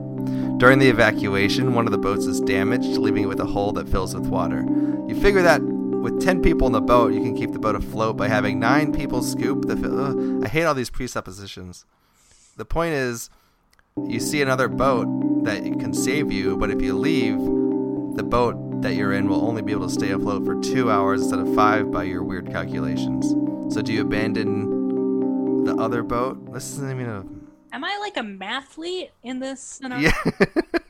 During 0.58 0.80
the 0.80 0.90
evacuation, 0.90 1.74
one 1.74 1.86
of 1.86 1.94
the 1.94 1.98
boats 1.98 2.26
is 2.26 2.42
damaged, 2.42 2.98
leaving 2.98 3.24
it 3.24 3.28
with 3.28 3.40
a 3.40 3.46
hole 3.46 3.72
that 3.72 3.88
fills 3.88 4.14
with 4.14 4.28
water. 4.28 4.66
You 5.08 5.16
figure 5.22 5.42
that 5.44 5.62
with 5.62 6.22
10 6.22 6.42
people 6.42 6.68
in 6.68 6.74
the 6.74 6.82
boat, 6.82 7.14
you 7.14 7.22
can 7.22 7.38
keep 7.38 7.54
the 7.54 7.60
boat 7.60 7.76
afloat 7.76 8.18
by 8.18 8.28
having 8.28 8.60
9 8.60 8.92
people 8.92 9.24
scoop 9.24 9.66
the. 9.66 9.78
Fi- 9.78 10.46
I 10.46 10.50
hate 10.50 10.66
all 10.66 10.74
these 10.74 10.90
presuppositions. 10.90 11.86
The 12.58 12.66
point 12.66 12.96
is, 12.96 13.30
you 14.06 14.20
see 14.20 14.42
another 14.42 14.68
boat 14.68 15.08
that 15.46 15.64
can 15.64 15.94
save 15.94 16.34
you, 16.34 16.58
but 16.58 16.70
if 16.70 16.82
you 16.82 16.98
leave, 16.98 17.38
the 18.18 18.24
boat 18.24 18.69
that 18.82 18.96
you're 18.96 19.14
in 19.14 19.28
will 19.28 19.46
only 19.46 19.62
be 19.62 19.72
able 19.72 19.88
to 19.88 19.94
stay 19.94 20.12
afloat 20.12 20.46
for 20.46 20.60
two 20.62 20.90
hours 20.90 21.22
instead 21.22 21.40
of 21.40 21.54
five 21.56 21.92
by 21.92 22.04
your 22.04 22.24
weird 22.24 22.50
calculations. 22.52 23.36
So 23.74 23.82
do 23.82 23.92
you 23.94 24.02
abandon 24.02 25.64
the 25.66 25.76
other 25.76 26.02
boat? 26.04 26.54
This 26.54 26.72
isn't 26.74 26.90
even 26.92 27.10
a. 27.10 27.26
Am 27.76 27.84
I 27.84 27.98
like 28.02 28.18
a 28.18 28.22
mathlete 28.22 29.10
in 29.22 29.40
this 29.40 29.62
scenario? 29.62 30.10
Yeah. 30.10 30.32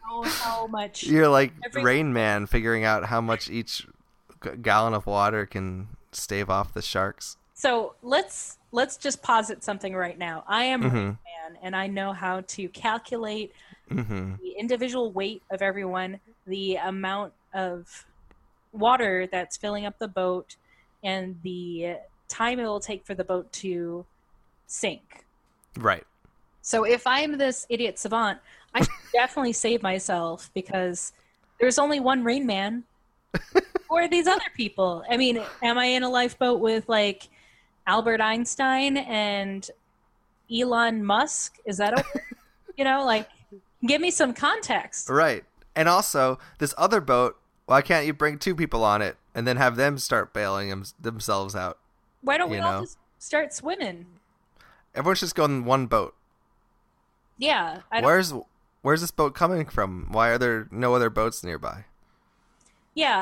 Know 0.08 0.24
how 0.26 0.68
much? 0.68 1.04
You're 1.04 1.28
like 1.28 1.52
Every- 1.66 1.84
Rain 1.84 2.14
Man 2.14 2.46
figuring 2.46 2.84
out 2.86 3.06
how 3.06 3.22
much 3.22 3.50
each 3.50 3.86
gallon 4.62 4.94
of 4.94 5.06
water 5.06 5.46
can 5.46 5.88
stave 6.12 6.50
off 6.50 6.74
the 6.74 6.82
sharks. 6.82 7.38
So 7.54 7.96
let's 8.02 8.58
let's 8.72 8.96
just 8.98 9.22
posit 9.22 9.64
something 9.64 9.94
right 9.96 10.18
now. 10.18 10.46
I 10.48 10.64
am 10.66 10.84
a 10.84 10.90
Mhm. 10.90 10.94
man, 10.94 11.58
and 11.62 11.76
I 11.76 11.88
know 11.88 12.14
how 12.14 12.42
to 12.42 12.70
calculate 12.70 13.52
hmm 13.90 14.34
the 14.42 14.52
individual 14.58 15.12
weight 15.12 15.42
of 15.52 15.62
everyone, 15.62 16.20
the 16.48 16.76
amount 16.76 17.34
of 17.54 18.06
water 18.72 19.28
that's 19.32 19.58
filling 19.58 19.86
up 19.86 19.98
the 20.00 20.08
boat, 20.08 20.56
and 21.04 21.40
the 21.44 21.98
time 22.28 22.60
it 22.60 22.64
will 22.64 22.80
take 22.80 23.06
for 23.06 23.16
the 23.16 23.24
boat 23.24 23.52
to 23.52 24.06
sink. 24.68 25.26
Right. 25.78 26.06
So 26.62 26.84
if 26.84 27.06
I'm 27.08 27.38
this 27.38 27.66
idiot 27.70 27.98
savant, 28.00 28.40
I 28.74 28.82
should 28.82 28.90
definitely 29.14 29.54
save 29.54 29.82
myself 29.82 30.52
because 30.54 31.14
there's 31.60 31.80
only 31.80 32.00
one 32.00 32.24
Rain 32.24 32.46
Man. 32.46 32.84
or 33.90 34.08
these 34.08 34.28
other 34.28 34.42
people? 34.56 35.04
I 35.10 35.18
mean, 35.18 35.42
am 35.62 35.78
I 35.78 35.86
in 35.86 36.04
a 36.04 36.10
lifeboat 36.10 36.60
with 36.60 36.88
like 36.88 37.30
Albert 37.88 38.22
Einstein 38.22 38.98
and 38.98 39.70
Elon 40.52 41.04
Musk? 41.04 41.58
Is 41.66 41.78
that 41.78 41.98
okay? 41.98 42.20
you 42.78 42.84
know, 42.84 43.04
like 43.04 43.28
give 43.86 44.02
me 44.02 44.12
some 44.12 44.34
context. 44.34 45.10
Right. 45.10 45.44
And 45.76 45.88
also, 45.88 46.40
this 46.58 46.74
other 46.78 47.00
boat, 47.02 47.38
why 47.66 47.82
can't 47.82 48.06
you 48.06 48.14
bring 48.14 48.38
two 48.40 48.56
people 48.56 48.84
on 48.84 49.02
it 49.02 49.18
and 49.36 49.48
then 49.48 49.58
have 49.58 49.76
them 49.76 49.98
start 49.98 50.34
bailing 50.34 50.70
them- 50.70 50.86
themselves 51.00 51.56
out? 51.56 51.78
Why 52.22 52.38
don't 52.38 52.50
we 52.50 52.58
you 52.58 52.64
all 52.64 52.82
just 52.82 52.98
start 53.18 53.54
swimming? 53.54 54.06
Everyone 54.96 55.16
should 55.16 55.26
just 55.26 55.36
go 55.36 55.46
in 55.46 55.64
one 55.66 55.86
boat. 55.88 56.16
Yeah, 57.38 57.82
Where's 58.02 58.34
where's 58.82 59.02
this 59.02 59.12
boat 59.12 59.34
coming 59.34 59.66
from? 59.68 60.08
Why 60.12 60.30
are 60.30 60.38
there 60.38 60.68
no 60.72 60.94
other 60.94 61.10
boats 61.10 61.44
nearby? 61.44 61.86
yeah. 62.96 63.18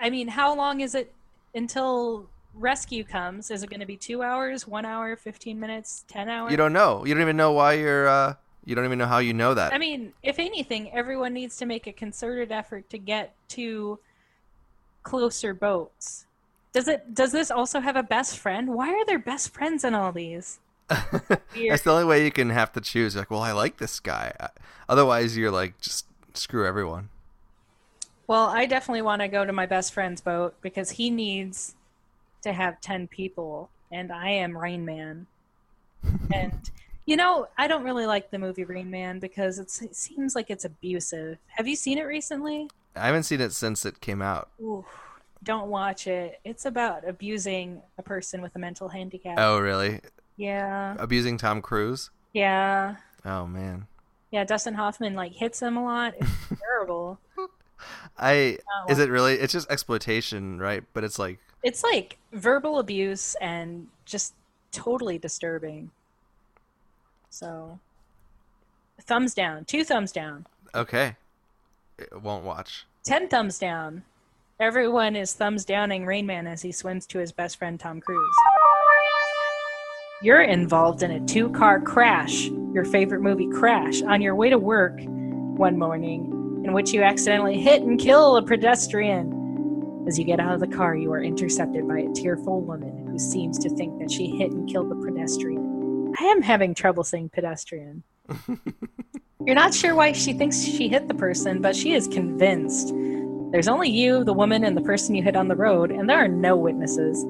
I, 0.00 0.06
I 0.06 0.10
mean, 0.10 0.28
how 0.28 0.54
long 0.54 0.80
is 0.80 0.94
it 0.94 1.12
until 1.54 2.28
rescue 2.54 3.04
comes? 3.04 3.50
Is 3.50 3.62
it 3.62 3.68
going 3.68 3.80
to 3.80 3.86
be 3.86 3.96
two 3.96 4.22
hours, 4.22 4.66
one 4.66 4.86
hour, 4.86 5.16
fifteen 5.16 5.60
minutes, 5.60 6.04
ten 6.08 6.28
hours? 6.30 6.50
You 6.50 6.56
don't 6.56 6.72
know. 6.72 7.04
You 7.04 7.12
don't 7.12 7.22
even 7.22 7.36
know 7.36 7.52
why 7.52 7.74
you're. 7.74 8.08
uh 8.08 8.34
You 8.68 8.74
don't 8.74 8.84
even 8.84 8.98
know 8.98 9.06
how 9.06 9.16
you 9.16 9.32
know 9.32 9.54
that. 9.54 9.72
I 9.72 9.78
mean, 9.78 10.12
if 10.22 10.38
anything, 10.38 10.92
everyone 10.92 11.32
needs 11.32 11.56
to 11.56 11.64
make 11.64 11.86
a 11.86 11.92
concerted 11.92 12.52
effort 12.52 12.90
to 12.90 12.98
get 12.98 13.34
to 13.48 13.98
closer 15.02 15.54
boats. 15.54 16.26
Does 16.74 16.86
it? 16.86 17.14
Does 17.14 17.32
this 17.32 17.50
also 17.50 17.80
have 17.80 17.96
a 17.96 18.02
best 18.02 18.36
friend? 18.36 18.74
Why 18.74 18.90
are 18.90 19.06
there 19.06 19.18
best 19.18 19.54
friends 19.54 19.84
in 19.84 19.94
all 19.94 20.12
these? 20.12 20.58
That's 20.88 21.82
the 21.82 21.90
only 21.90 22.04
way 22.04 22.22
you 22.26 22.30
can 22.30 22.50
have 22.50 22.70
to 22.72 22.82
choose. 22.82 23.16
Like, 23.16 23.30
well, 23.30 23.40
I 23.40 23.52
like 23.52 23.78
this 23.78 24.00
guy. 24.00 24.34
Otherwise, 24.86 25.34
you're 25.34 25.50
like, 25.50 25.80
just 25.80 26.04
screw 26.34 26.66
everyone. 26.66 27.08
Well, 28.26 28.48
I 28.48 28.66
definitely 28.66 29.00
want 29.00 29.22
to 29.22 29.28
go 29.28 29.46
to 29.46 29.52
my 29.54 29.64
best 29.64 29.94
friend's 29.94 30.20
boat 30.20 30.54
because 30.60 30.90
he 30.90 31.08
needs 31.08 31.74
to 32.42 32.52
have 32.52 32.82
ten 32.82 33.08
people, 33.08 33.70
and 33.90 34.12
I 34.12 34.28
am 34.28 34.58
Rain 34.58 34.84
Man. 34.84 35.26
and 36.34 36.70
you 37.08 37.16
know, 37.16 37.48
I 37.56 37.66
don't 37.66 37.84
really 37.84 38.04
like 38.06 38.30
the 38.30 38.38
movie 38.38 38.64
Rain 38.64 38.90
Man 38.90 39.18
because 39.18 39.58
it's, 39.58 39.80
it 39.80 39.96
seems 39.96 40.34
like 40.34 40.50
it's 40.50 40.64
abusive. 40.66 41.38
Have 41.56 41.66
you 41.66 41.74
seen 41.74 41.96
it 41.96 42.02
recently? 42.02 42.68
I 42.94 43.06
haven't 43.06 43.22
seen 43.22 43.40
it 43.40 43.52
since 43.52 43.86
it 43.86 44.00
came 44.00 44.20
out. 44.20 44.50
Ooh, 44.60 44.84
don't 45.42 45.68
watch 45.70 46.06
it. 46.06 46.38
It's 46.44 46.66
about 46.66 47.08
abusing 47.08 47.80
a 47.96 48.02
person 48.02 48.42
with 48.42 48.54
a 48.56 48.58
mental 48.58 48.88
handicap. 48.88 49.36
Oh, 49.38 49.58
really? 49.58 50.00
Yeah, 50.36 50.96
Abusing 50.98 51.38
Tom 51.38 51.62
Cruise? 51.62 52.10
yeah, 52.34 52.96
Oh 53.24 53.46
man. 53.46 53.86
yeah. 54.30 54.44
Dustin 54.44 54.74
Hoffman 54.74 55.14
like 55.14 55.32
hits 55.32 55.60
him 55.62 55.76
a 55.76 55.82
lot. 55.84 56.14
It's 56.20 56.30
terrible. 56.60 57.18
I 58.18 58.58
is 58.88 58.98
it 58.98 59.08
really? 59.10 59.34
It's 59.34 59.52
just 59.52 59.70
exploitation, 59.70 60.58
right? 60.58 60.84
But 60.92 61.04
it's 61.04 61.18
like, 61.18 61.38
It's 61.62 61.82
like 61.82 62.18
verbal 62.32 62.78
abuse 62.78 63.34
and 63.40 63.86
just 64.04 64.34
totally 64.72 65.18
disturbing. 65.18 65.90
So, 67.38 67.78
thumbs 69.02 69.32
down. 69.32 69.64
Two 69.64 69.84
thumbs 69.84 70.10
down. 70.10 70.44
okay, 70.74 71.14
it 71.96 72.20
won't 72.20 72.42
watch. 72.42 72.84
Ten 73.04 73.28
thumbs 73.28 73.60
down. 73.60 74.02
Everyone 74.58 75.14
is 75.14 75.34
thumbs 75.34 75.64
downing 75.64 76.04
Rain 76.04 76.26
Man 76.26 76.48
as 76.48 76.62
he 76.62 76.72
swims 76.72 77.06
to 77.06 77.20
his 77.20 77.30
best 77.30 77.56
friend 77.56 77.78
Tom 77.78 78.00
Cruise. 78.00 78.34
You're 80.20 80.42
involved 80.42 81.04
in 81.04 81.12
a 81.12 81.24
two 81.26 81.48
car 81.50 81.80
crash, 81.80 82.46
your 82.74 82.84
favorite 82.84 83.20
movie 83.20 83.46
Crash, 83.46 84.02
on 84.02 84.20
your 84.20 84.34
way 84.34 84.50
to 84.50 84.58
work 84.58 84.98
one 85.04 85.78
morning, 85.78 86.62
in 86.64 86.72
which 86.72 86.92
you 86.92 87.04
accidentally 87.04 87.60
hit 87.60 87.82
and 87.82 88.00
kill 88.00 88.36
a 88.36 88.42
pedestrian. 88.42 90.04
As 90.08 90.18
you 90.18 90.24
get 90.24 90.40
out 90.40 90.54
of 90.54 90.60
the 90.60 90.66
car, 90.66 90.96
you 90.96 91.12
are 91.12 91.22
intercepted 91.22 91.86
by 91.86 92.00
a 92.00 92.12
tearful 92.14 92.62
woman 92.62 93.06
who 93.06 93.16
seems 93.16 93.60
to 93.60 93.70
think 93.70 93.96
that 94.00 94.10
she 94.10 94.26
hit 94.26 94.50
and 94.50 94.68
killed 94.68 94.90
the 94.90 94.96
pedestrian. 94.96 95.67
I 96.18 96.24
am 96.24 96.42
having 96.42 96.74
trouble 96.74 97.04
saying 97.04 97.30
pedestrian. 97.30 98.02
You're 99.46 99.54
not 99.54 99.72
sure 99.72 99.94
why 99.94 100.12
she 100.12 100.32
thinks 100.32 100.60
she 100.60 100.88
hit 100.88 101.06
the 101.06 101.14
person, 101.14 101.62
but 101.62 101.76
she 101.76 101.92
is 101.94 102.08
convinced. 102.08 102.92
There's 103.52 103.68
only 103.68 103.88
you, 103.88 104.24
the 104.24 104.32
woman, 104.32 104.64
and 104.64 104.76
the 104.76 104.82
person 104.82 105.14
you 105.14 105.22
hit 105.22 105.36
on 105.36 105.48
the 105.48 105.56
road, 105.56 105.90
and 105.90 106.10
there 106.10 106.18
are 106.18 106.28
no 106.28 106.56
witnesses. 106.56 107.24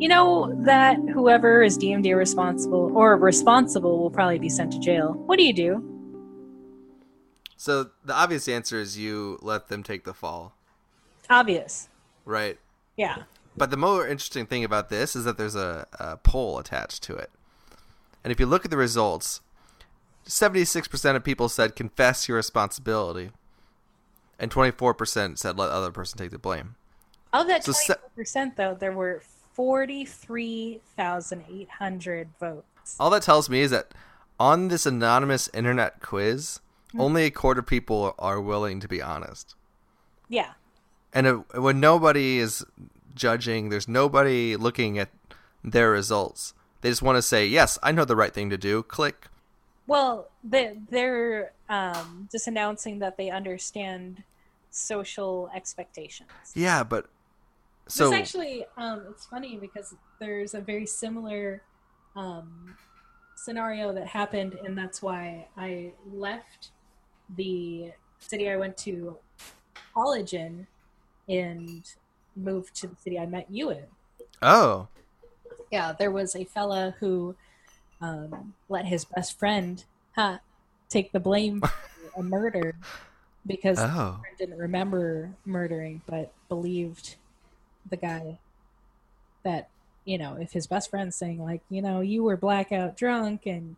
You 0.00 0.08
know 0.08 0.52
that 0.64 0.96
whoever 1.12 1.62
is 1.62 1.78
deemed 1.78 2.04
irresponsible 2.04 2.90
or 2.96 3.16
responsible 3.16 3.98
will 4.00 4.10
probably 4.10 4.40
be 4.40 4.48
sent 4.48 4.72
to 4.72 4.80
jail. 4.80 5.12
What 5.12 5.38
do 5.38 5.44
you 5.44 5.52
do? 5.52 5.88
So 7.56 7.90
the 8.04 8.12
obvious 8.12 8.48
answer 8.48 8.80
is 8.80 8.98
you 8.98 9.38
let 9.40 9.68
them 9.68 9.84
take 9.84 10.02
the 10.04 10.12
fall, 10.12 10.56
Obvious. 11.30 11.88
right? 12.24 12.58
Yeah. 12.96 13.22
But 13.56 13.70
the 13.70 13.76
more 13.76 14.06
interesting 14.08 14.46
thing 14.46 14.64
about 14.64 14.88
this 14.88 15.14
is 15.14 15.24
that 15.24 15.38
there's 15.38 15.54
a, 15.54 15.86
a 15.92 16.16
poll 16.16 16.58
attached 16.58 17.04
to 17.04 17.14
it. 17.14 17.30
And 18.24 18.30
if 18.30 18.38
you 18.38 18.46
look 18.46 18.64
at 18.64 18.70
the 18.70 18.76
results, 18.76 19.40
76% 20.26 21.16
of 21.16 21.24
people 21.24 21.48
said 21.48 21.74
confess 21.76 22.28
your 22.28 22.36
responsibility, 22.36 23.30
and 24.38 24.50
24% 24.50 25.38
said 25.38 25.58
let 25.58 25.70
other 25.70 25.90
person 25.90 26.18
take 26.18 26.30
the 26.30 26.38
blame. 26.38 26.76
Of 27.32 27.46
that 27.48 27.64
So 27.64 27.72
24%, 27.72 28.56
though, 28.56 28.76
there 28.78 28.92
were 28.92 29.22
43,800 29.54 32.28
votes. 32.38 32.96
All 33.00 33.08
that 33.10 33.22
tells 33.22 33.48
me 33.48 33.60
is 33.60 33.70
that 33.70 33.94
on 34.38 34.68
this 34.68 34.84
anonymous 34.86 35.48
internet 35.54 36.00
quiz, 36.00 36.60
hmm. 36.92 37.00
only 37.00 37.24
a 37.24 37.30
quarter 37.30 37.60
of 37.60 37.66
people 37.66 38.14
are 38.18 38.38
willing 38.40 38.80
to 38.80 38.88
be 38.88 39.00
honest. 39.00 39.54
Yeah. 40.28 40.52
And 41.12 41.26
it, 41.26 41.34
when 41.58 41.80
nobody 41.80 42.38
is 42.38 42.64
judging, 43.14 43.68
there's 43.68 43.88
nobody 43.88 44.56
looking 44.56 44.98
at 44.98 45.10
their 45.62 45.90
results. 45.90 46.54
They 46.82 46.90
just 46.90 47.02
want 47.02 47.16
to 47.16 47.22
say, 47.22 47.46
"Yes, 47.46 47.78
I 47.82 47.92
know 47.92 48.04
the 48.04 48.16
right 48.16 48.32
thing 48.34 48.50
to 48.50 48.58
do." 48.58 48.82
Click. 48.82 49.28
Well, 49.86 50.28
they, 50.44 50.78
they're 50.90 51.52
um, 51.68 52.28
just 52.30 52.46
announcing 52.46 53.00
that 53.00 53.16
they 53.16 53.30
understand 53.30 54.22
social 54.70 55.50
expectations. 55.54 56.30
Yeah, 56.54 56.84
but 56.84 57.06
so 57.88 58.10
this 58.10 58.18
actually, 58.18 58.64
um, 58.76 59.02
it's 59.10 59.26
funny 59.26 59.56
because 59.56 59.94
there's 60.20 60.54
a 60.54 60.60
very 60.60 60.86
similar 60.86 61.62
um, 62.16 62.76
scenario 63.36 63.92
that 63.92 64.06
happened, 64.06 64.58
and 64.64 64.76
that's 64.76 65.02
why 65.02 65.46
I 65.56 65.92
left 66.12 66.70
the 67.36 67.92
city 68.18 68.50
I 68.50 68.56
went 68.56 68.76
to 68.78 69.18
college 69.94 70.32
in 70.32 70.66
and 71.28 71.84
moved 72.36 72.74
to 72.76 72.86
the 72.86 72.96
city 72.96 73.18
I 73.18 73.26
met 73.26 73.46
you 73.50 73.70
in. 73.70 73.84
oh, 74.42 74.88
Yeah, 75.72 75.92
there 75.98 76.10
was 76.10 76.36
a 76.36 76.44
fella 76.44 76.94
who 77.00 77.34
um, 78.02 78.54
let 78.68 78.84
his 78.84 79.04
best 79.04 79.38
friend 79.38 79.82
huh, 80.14 80.38
take 80.88 81.12
the 81.12 81.20
blame 81.20 81.60
for 81.60 82.20
a 82.20 82.22
murder 82.22 82.74
because 83.46 83.78
oh, 83.80 84.20
friend 84.20 84.36
didn't 84.38 84.58
remember 84.58 85.30
murdering 85.44 86.00
but 86.06 86.32
believed 86.48 87.16
the 87.90 87.96
guy 87.96 88.38
that 89.42 89.68
you 90.04 90.16
know 90.16 90.36
if 90.40 90.52
his 90.52 90.66
best 90.66 90.90
friend's 90.90 91.16
saying 91.16 91.42
like 91.42 91.60
you 91.70 91.82
know 91.82 92.00
you 92.00 92.22
were 92.22 92.36
blackout 92.36 92.96
drunk 92.96 93.46
and 93.46 93.76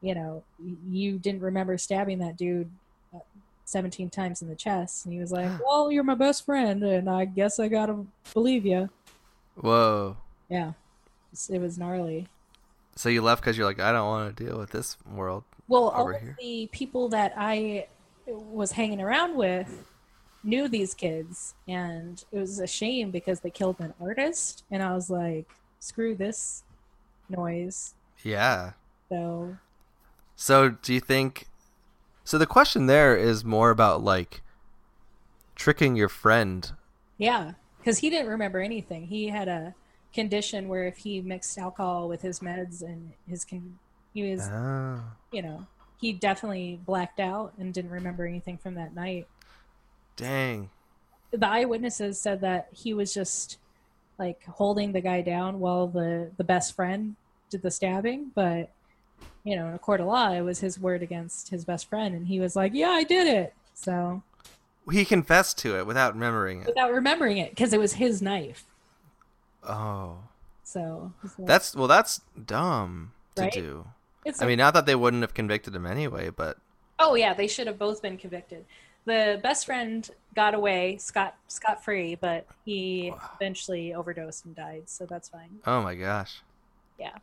you 0.00 0.14
know 0.14 0.42
you 0.88 1.18
didn't 1.18 1.40
remember 1.40 1.76
stabbing 1.76 2.18
that 2.18 2.36
dude 2.36 2.70
uh, 3.14 3.18
17 3.64 4.10
times 4.10 4.42
in 4.42 4.48
the 4.48 4.54
chest 4.54 5.04
and 5.04 5.12
he 5.12 5.18
was 5.18 5.32
like 5.32 5.50
well 5.66 5.90
you're 5.90 6.04
my 6.04 6.14
best 6.14 6.44
friend 6.44 6.82
and 6.84 7.10
i 7.10 7.24
guess 7.24 7.58
i 7.58 7.66
gotta 7.66 8.04
believe 8.32 8.64
you 8.64 8.88
whoa. 9.56 10.16
yeah 10.48 10.72
it 11.50 11.60
was 11.60 11.78
gnarly 11.78 12.28
So 12.96 13.08
you 13.08 13.22
left 13.22 13.42
because 13.42 13.56
you're 13.58 13.66
like, 13.66 13.80
I 13.80 13.90
don't 13.92 14.06
want 14.06 14.36
to 14.36 14.44
deal 14.44 14.58
with 14.58 14.70
this 14.70 14.96
world. 15.10 15.44
Well, 15.68 15.88
all 15.88 16.10
of 16.14 16.20
here. 16.20 16.36
the 16.38 16.68
people 16.72 17.08
that 17.08 17.32
I 17.36 17.86
was 18.26 18.72
hanging 18.72 19.00
around 19.00 19.36
with 19.36 19.90
knew 20.44 20.68
these 20.68 20.92
kids, 20.94 21.54
and 21.66 22.22
it 22.30 22.38
was 22.38 22.60
a 22.60 22.66
shame 22.66 23.10
because 23.10 23.40
they 23.40 23.50
killed 23.50 23.80
an 23.80 23.94
artist, 24.00 24.62
and 24.70 24.82
I 24.82 24.92
was 24.94 25.08
like, 25.10 25.48
screw 25.80 26.14
this 26.14 26.62
noise. 27.28 27.94
Yeah. 28.22 28.72
So, 29.08 29.56
So 30.36 30.68
do 30.70 30.92
you 30.94 31.00
think? 31.00 31.46
So 32.24 32.38
the 32.38 32.46
question 32.46 32.86
there 32.86 33.16
is 33.16 33.44
more 33.44 33.70
about 33.70 34.02
like 34.04 34.42
tricking 35.56 35.96
your 35.96 36.08
friend. 36.08 36.70
yeah, 37.18 37.52
because 37.78 37.98
he 37.98 38.10
didn't 38.10 38.28
remember 38.30 38.60
anything. 38.60 39.06
He 39.06 39.28
had 39.28 39.48
a 39.48 39.74
condition 40.14 40.68
where 40.68 40.86
if 40.86 40.96
he 40.98 41.20
mixed 41.20 41.58
alcohol 41.58 42.08
with 42.08 42.22
his 42.22 42.40
meds 42.40 42.82
and 42.82 43.12
his 43.28 43.44
con- 43.44 43.78
he 44.14 44.30
was, 44.30 44.48
Oh. 44.48 45.00
you 45.32 45.42
know, 45.42 45.66
he 46.00 46.12
definitely 46.12 46.78
blacked 46.86 47.18
out 47.20 47.52
and 47.58 47.74
didn't 47.74 47.90
remember 47.90 48.24
anything 48.26 48.56
from 48.56 48.74
that 48.76 48.94
night. 48.94 49.26
Dang. 50.16 50.70
the 51.32 51.48
eyewitnesses 51.48 52.20
said 52.20 52.40
that 52.42 52.68
he 52.72 52.94
was 52.94 53.12
just 53.12 53.58
like 54.18 54.44
holding 54.44 54.92
the 54.92 55.00
guy 55.00 55.20
down 55.22 55.58
while 55.58 55.88
the 55.88 56.30
the 56.36 56.44
best 56.44 56.76
friend 56.76 57.16
did 57.50 57.62
the 57.62 57.70
stabbing 57.72 58.30
but 58.32 58.70
you 59.42 59.56
know 59.56 59.66
in 59.66 59.74
a 59.74 59.78
court 59.80 60.00
of 60.00 60.06
law 60.06 60.30
it 60.32 60.42
was 60.42 60.60
his 60.60 60.78
word 60.78 61.02
against 61.02 61.48
his 61.48 61.64
best 61.64 61.88
friend 61.88 62.14
and 62.14 62.28
he 62.28 62.38
was 62.38 62.54
like 62.54 62.70
yeah 62.74 62.90
i 62.90 63.02
did 63.02 63.26
it 63.26 63.52
so 63.74 64.22
He 64.88 65.04
confessed 65.04 65.58
to 65.58 65.76
it 65.76 65.84
without 65.84 66.14
remembering 66.14 66.60
it. 66.60 66.66
without 66.68 66.92
remembering 66.92 67.38
it 67.38 67.50
because 67.50 67.72
it 67.72 67.80
was 67.80 67.94
his 67.94 68.22
knife 68.22 68.64
Oh. 69.66 70.18
so 70.62 71.12
like- 71.38 71.46
That's 71.46 71.74
well 71.74 71.88
that's 71.88 72.20
dumb 72.46 73.12
to 73.36 73.42
Right? 73.42 73.52
do. 73.52 73.86
it's 74.24 74.40
I 74.42 74.46
mean, 74.46 74.58
not 74.58 74.74
that 74.74 74.86
they 74.86 74.94
wouldn't 74.94 75.22
have 75.22 75.34
convicted 75.34 75.74
him 75.74 75.86
anyway, 75.86 76.30
but 76.30 76.58
oh 76.98 77.14
yeah 77.14 77.34
they 77.34 77.46
should 77.48 77.66
have 77.66 77.78
both 77.78 78.00
been 78.02 78.16
convicted 78.16 78.64
the 79.04 79.38
best 79.42 79.66
friend 79.66 80.08
got 80.34 80.54
away 80.54 80.96
scot 80.96 81.34
scot 81.48 81.84
free 81.84 82.14
but 82.14 82.46
he 82.64 83.12
eventually 83.34 83.92
overdosed 83.92 84.44
and 84.46 84.54
died 84.54 84.84
so 84.86 85.04
that's 85.04 85.28
fine 85.28 85.58
oh 85.66 85.82
my 85.82 85.94
gosh. 85.94 86.40
yeah 86.98 87.16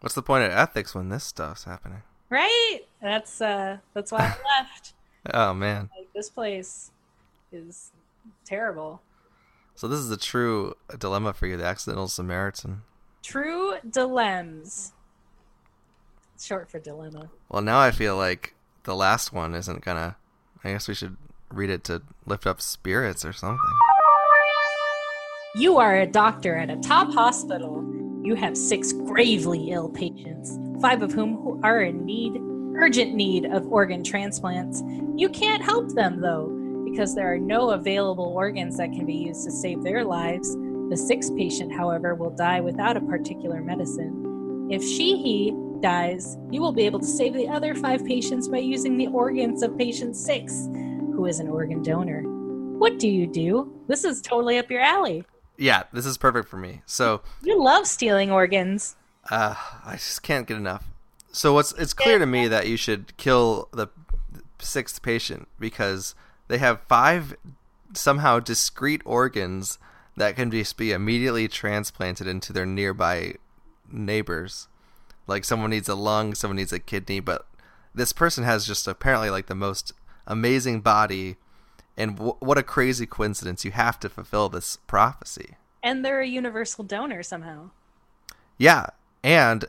What's 0.00 0.14
the 0.14 0.22
point 0.22 0.44
of 0.44 0.50
ethics 0.52 0.94
when 0.94 1.08
this 1.08 1.24
stuff's 1.24 1.64
happening? 1.64 2.02
right 2.28 2.80
that's 3.00 3.40
uh 3.40 3.78
that's 3.94 4.10
why 4.10 4.18
i 4.18 4.58
left 4.60 4.92
Oh 5.32 5.54
man. 5.54 5.90
like 5.96 6.12
this 6.12 6.28
place 6.30 6.90
is 7.52 7.90
terrible. 8.44 9.00
So 9.76 9.88
this 9.88 10.00
is 10.00 10.10
a 10.10 10.16
true 10.16 10.74
dilemma 10.98 11.34
for 11.34 11.46
you, 11.46 11.58
the 11.58 11.66
accidental 11.66 12.08
Samaritan. 12.08 12.82
True 13.22 13.74
dilemmas. 13.88 14.92
Short 16.40 16.70
for 16.70 16.78
dilemma. 16.78 17.30
Well, 17.50 17.62
now 17.62 17.78
I 17.78 17.90
feel 17.90 18.16
like 18.16 18.54
the 18.84 18.96
last 18.96 19.32
one 19.32 19.54
isn't 19.54 19.84
gonna. 19.84 20.16
I 20.64 20.72
guess 20.72 20.88
we 20.88 20.94
should 20.94 21.16
read 21.50 21.70
it 21.70 21.84
to 21.84 22.02
lift 22.24 22.46
up 22.46 22.60
spirits 22.62 23.24
or 23.24 23.34
something. 23.34 23.60
You 25.56 25.76
are 25.76 25.96
a 25.96 26.06
doctor 26.06 26.56
at 26.56 26.70
a 26.70 26.76
top 26.76 27.12
hospital. 27.12 27.84
You 28.22 28.34
have 28.34 28.56
six 28.56 28.92
gravely 28.92 29.70
ill 29.70 29.90
patients, 29.90 30.58
five 30.80 31.02
of 31.02 31.12
whom 31.12 31.62
are 31.62 31.82
in 31.82 32.04
need, 32.04 32.40
urgent 32.76 33.14
need 33.14 33.44
of 33.46 33.66
organ 33.70 34.02
transplants. 34.02 34.82
You 35.16 35.28
can't 35.28 35.62
help 35.62 35.92
them 35.92 36.20
though, 36.20 36.48
because 36.96 37.14
there 37.14 37.30
are 37.30 37.38
no 37.38 37.72
available 37.72 38.24
organs 38.24 38.78
that 38.78 38.90
can 38.90 39.04
be 39.04 39.12
used 39.12 39.44
to 39.44 39.50
save 39.50 39.82
their 39.82 40.02
lives. 40.02 40.56
The 40.88 40.96
sixth 40.96 41.36
patient, 41.36 41.70
however, 41.70 42.14
will 42.14 42.30
die 42.30 42.62
without 42.62 42.96
a 42.96 43.02
particular 43.02 43.60
medicine. 43.60 44.66
If 44.70 44.82
she, 44.82 45.18
he 45.18 45.54
dies, 45.80 46.38
you 46.50 46.62
will 46.62 46.72
be 46.72 46.86
able 46.86 47.00
to 47.00 47.06
save 47.06 47.34
the 47.34 47.48
other 47.48 47.74
five 47.74 48.02
patients 48.06 48.48
by 48.48 48.58
using 48.58 48.96
the 48.96 49.08
organs 49.08 49.62
of 49.62 49.76
patient 49.76 50.16
six, 50.16 50.68
who 50.72 51.26
is 51.26 51.38
an 51.38 51.48
organ 51.48 51.82
donor. 51.82 52.22
What 52.78 52.98
do 52.98 53.08
you 53.10 53.26
do? 53.26 53.78
This 53.88 54.02
is 54.02 54.22
totally 54.22 54.56
up 54.56 54.70
your 54.70 54.80
alley. 54.80 55.26
Yeah, 55.58 55.82
this 55.92 56.06
is 56.06 56.16
perfect 56.16 56.48
for 56.48 56.56
me. 56.56 56.80
So, 56.86 57.20
You 57.42 57.62
love 57.62 57.86
stealing 57.86 58.30
organs. 58.30 58.96
uh, 59.30 59.54
I 59.84 59.96
just 59.96 60.22
can't 60.22 60.46
get 60.46 60.56
enough. 60.56 60.86
So 61.30 61.52
what's 61.52 61.72
it's 61.72 61.92
clear 61.92 62.18
to 62.18 62.24
me 62.24 62.48
that 62.48 62.66
you 62.66 62.78
should 62.78 63.14
kill 63.18 63.68
the 63.70 63.88
sixth 64.58 65.02
patient 65.02 65.46
because 65.60 66.14
they 66.48 66.58
have 66.58 66.82
five 66.82 67.36
somehow 67.94 68.40
discrete 68.40 69.02
organs 69.04 69.78
that 70.16 70.36
can 70.36 70.50
just 70.50 70.76
be 70.76 70.92
immediately 70.92 71.48
transplanted 71.48 72.26
into 72.26 72.52
their 72.52 72.66
nearby 72.66 73.34
neighbors. 73.90 74.68
Like 75.26 75.44
someone 75.44 75.70
needs 75.70 75.88
a 75.88 75.94
lung, 75.94 76.34
someone 76.34 76.56
needs 76.56 76.72
a 76.72 76.78
kidney, 76.78 77.20
but 77.20 77.46
this 77.94 78.12
person 78.12 78.44
has 78.44 78.66
just 78.66 78.86
apparently 78.86 79.30
like 79.30 79.46
the 79.46 79.54
most 79.54 79.92
amazing 80.26 80.80
body 80.80 81.36
and 81.96 82.16
w- 82.16 82.36
what 82.40 82.58
a 82.58 82.62
crazy 82.62 83.06
coincidence 83.06 83.64
you 83.64 83.70
have 83.72 83.98
to 84.00 84.08
fulfill 84.08 84.48
this 84.48 84.76
prophecy. 84.86 85.56
And 85.82 86.04
they're 86.04 86.20
a 86.20 86.26
universal 86.26 86.84
donor 86.84 87.22
somehow. 87.22 87.70
Yeah, 88.58 88.86
and 89.26 89.64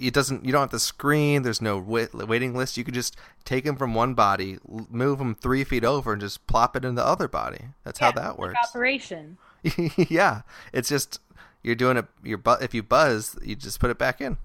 it 0.00 0.14
doesn't. 0.14 0.44
You 0.44 0.52
don't 0.52 0.60
have 0.60 0.70
to 0.70 0.78
screen. 0.78 1.42
There's 1.42 1.60
no 1.60 1.76
wait, 1.76 2.14
waiting 2.14 2.54
list. 2.54 2.76
You 2.76 2.84
can 2.84 2.94
just 2.94 3.16
take 3.44 3.64
them 3.64 3.74
from 3.74 3.94
one 3.94 4.14
body, 4.14 4.58
move 4.88 5.18
them 5.18 5.34
three 5.34 5.64
feet 5.64 5.84
over, 5.84 6.12
and 6.12 6.20
just 6.20 6.46
plop 6.46 6.76
it 6.76 6.84
in 6.84 6.94
the 6.94 7.04
other 7.04 7.26
body. 7.26 7.64
That's 7.82 7.98
how 7.98 8.06
Yeah, 8.08 8.12
that 8.12 8.28
like 8.30 8.38
works. 8.38 8.58
Operation. 8.70 9.38
yeah, 9.96 10.42
it's 10.72 10.88
just 10.88 11.20
you're 11.64 11.74
doing 11.74 11.96
it. 11.96 12.06
Your 12.22 12.38
bu- 12.38 12.62
if 12.62 12.74
you 12.74 12.84
buzz, 12.84 13.36
you 13.42 13.56
just 13.56 13.80
put 13.80 13.90
it 13.90 13.98
back 13.98 14.20
in. 14.20 14.36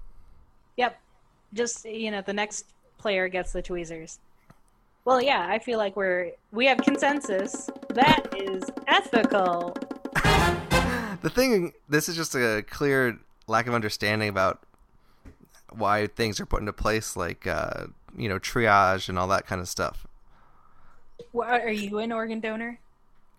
Yep. 0.76 0.98
Just 1.54 1.84
you 1.84 2.10
know, 2.10 2.20
the 2.20 2.32
next 2.32 2.66
player 2.98 3.28
gets 3.28 3.52
the 3.52 3.62
tweezers. 3.62 4.18
Well, 5.04 5.22
yeah, 5.22 5.46
I 5.48 5.60
feel 5.60 5.78
like 5.78 5.94
we're 5.94 6.32
we 6.50 6.66
have 6.66 6.78
consensus. 6.78 7.70
That 7.90 8.34
is 8.36 8.64
ethical. 8.88 9.76
The 11.20 11.30
thing, 11.30 11.72
this 11.88 12.08
is 12.08 12.14
just 12.14 12.36
a 12.36 12.64
clear 12.70 13.18
lack 13.48 13.66
of 13.66 13.74
understanding 13.74 14.28
about 14.28 14.62
why 15.70 16.06
things 16.06 16.40
are 16.40 16.46
put 16.46 16.60
into 16.60 16.72
place, 16.72 17.16
like 17.16 17.46
uh, 17.46 17.86
you 18.16 18.28
know 18.28 18.38
triage 18.38 19.08
and 19.08 19.18
all 19.18 19.28
that 19.28 19.46
kind 19.46 19.60
of 19.60 19.68
stuff. 19.68 20.06
Are 21.38 21.70
you 21.70 21.98
an 21.98 22.12
organ 22.12 22.40
donor? 22.40 22.78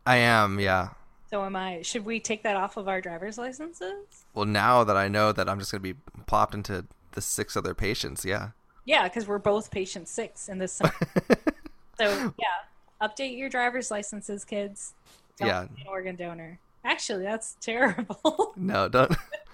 I 0.06 0.18
am, 0.18 0.60
yeah. 0.60 0.90
So 1.30 1.44
am 1.46 1.56
I? 1.56 1.82
Should 1.84 2.06
we 2.06 2.20
take 2.20 2.44
that 2.44 2.56
off 2.58 2.76
of 2.78 2.88
our 2.88 3.02
driver's 3.02 3.38
licenses? 3.38 4.26
Well, 4.34 4.46
now 4.46 4.84
that 4.84 4.98
I 4.98 5.08
know 5.08 5.32
that 5.32 5.48
I'm 5.48 5.60
just 5.60 5.72
going 5.72 5.82
to 5.84 5.94
be 5.94 6.00
plopped 6.26 6.54
into 6.56 6.86
the 7.12 7.22
six 7.22 7.56
other 7.56 7.74
patients, 7.74 8.26
yeah. 8.26 8.50
Yeah, 8.86 9.04
because 9.04 9.28
we're 9.28 9.38
both 9.38 9.70
patient 9.70 10.08
six 10.08 10.50
in 10.50 10.58
this. 10.58 10.74
so 12.00 12.34
yeah, 12.40 13.02
update 13.02 13.38
your 13.38 13.50
driver's 13.50 13.92
licenses, 13.92 14.44
kids. 14.44 14.94
Don't 15.38 15.48
Yeah. 15.48 15.66
be 15.76 15.82
an 15.82 15.88
organ 15.88 16.16
donor. 16.16 16.60
Actually, 16.84 17.24
that's 17.24 17.56
terrible. 17.62 18.54
No, 18.56 18.90
don't. 18.90 19.12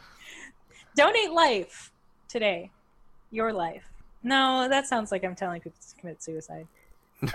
Donate 0.96 1.32
life 1.32 1.92
today. 2.28 2.72
Your 3.32 3.54
life. 3.54 3.84
No, 4.24 4.68
that 4.70 4.88
sounds 4.88 5.12
like 5.12 5.24
I'm 5.24 5.36
telling 5.36 5.62
people 5.62 5.80
to 5.90 6.00
commit 6.00 6.24
suicide. 6.24 6.68
No, 7.22 7.30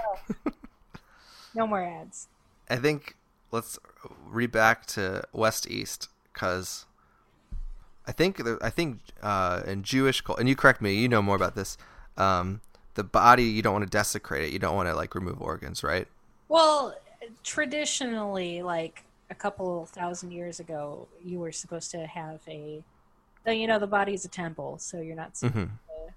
no 1.55 1.67
more 1.67 1.83
ads. 1.83 2.29
I 2.69 2.77
think 2.77 3.17
let's 3.51 3.79
read 4.27 4.51
back 4.51 4.87
to 4.87 5.25
West 5.33 5.71
East 5.71 6.09
because 6.33 6.87
I 8.07 8.13
think 8.13 8.41
I 8.63 8.71
think 8.71 9.01
uh, 9.23 9.63
in 9.67 9.83
Jewish 9.83 10.21
culture, 10.21 10.41
and 10.41 10.49
you 10.49 10.57
correct 10.57 10.81
me, 10.81 10.95
you 10.95 11.09
know 11.09 11.23
more 11.23 11.37
about 11.37 11.55
this. 11.55 11.77
Um, 12.17 12.61
the 12.95 13.05
body 13.05 13.45
you 13.45 13.63
don't 13.63 13.73
want 13.73 13.85
to 13.85 13.91
desecrate 13.91 14.45
it. 14.45 14.53
You 14.53 14.59
don't 14.59 14.75
want 14.75 14.89
to 14.89 14.95
like 14.95 15.15
remove 15.15 15.41
organs, 15.41 15.85
right? 15.85 16.09
Well, 16.49 16.95
traditionally, 17.45 18.63
like 18.63 19.05
a 19.31 19.35
couple 19.35 19.87
thousand 19.87 20.33
years 20.33 20.61
ago, 20.61 21.07
you 21.25 21.39
were 21.39 21.53
supposed 21.53 21.91
to 21.93 22.07
have 22.07 22.41
a. 22.49 22.83
You 23.53 23.67
know, 23.67 23.79
the 23.79 23.87
body's 23.87 24.25
a 24.25 24.29
temple, 24.29 24.79
so 24.79 25.01
you're 25.01 25.17
not 25.17 25.37
supposed 25.37 25.55
hmm 25.55 25.65
to 25.89 26.15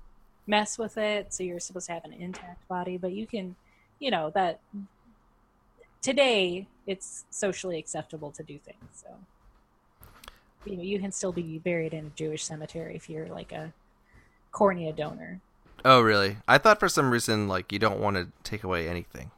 mess 0.47 0.77
with 0.77 0.97
it. 0.97 1.33
So 1.33 1.43
you're 1.43 1.59
supposed 1.59 1.87
to 1.87 1.93
have 1.93 2.05
an 2.05 2.13
intact 2.13 2.67
body, 2.67 2.97
but 2.97 3.13
you 3.13 3.27
can, 3.27 3.55
you 3.99 4.11
know, 4.11 4.31
that 4.31 4.61
today 6.01 6.67
it's 6.85 7.25
socially 7.29 7.79
acceptable 7.79 8.31
to 8.31 8.43
do 8.43 8.59
things. 8.59 8.77
So 8.91 9.07
you 10.65 10.77
know, 10.77 10.83
you 10.83 10.99
can 10.99 11.11
still 11.11 11.33
be 11.33 11.59
buried 11.59 11.93
in 11.93 12.05
a 12.07 12.09
Jewish 12.09 12.43
cemetery 12.43 12.95
if 12.95 13.09
you're 13.09 13.27
like 13.27 13.51
a 13.51 13.73
cornea 14.51 14.93
donor. 14.93 15.41
Oh, 15.85 16.01
really? 16.01 16.37
I 16.47 16.57
thought 16.57 16.79
for 16.79 16.89
some 16.89 17.11
reason 17.11 17.47
like 17.47 17.71
you 17.71 17.79
don't 17.79 17.99
want 17.99 18.15
to 18.17 18.27
take 18.43 18.63
away 18.63 18.87
anything. 18.87 19.31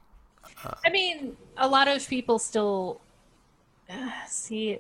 I 0.85 0.89
mean, 0.89 1.35
a 1.57 1.67
lot 1.67 1.87
of 1.87 2.07
people 2.07 2.39
still 2.39 3.01
uh, 3.89 4.11
see. 4.27 4.79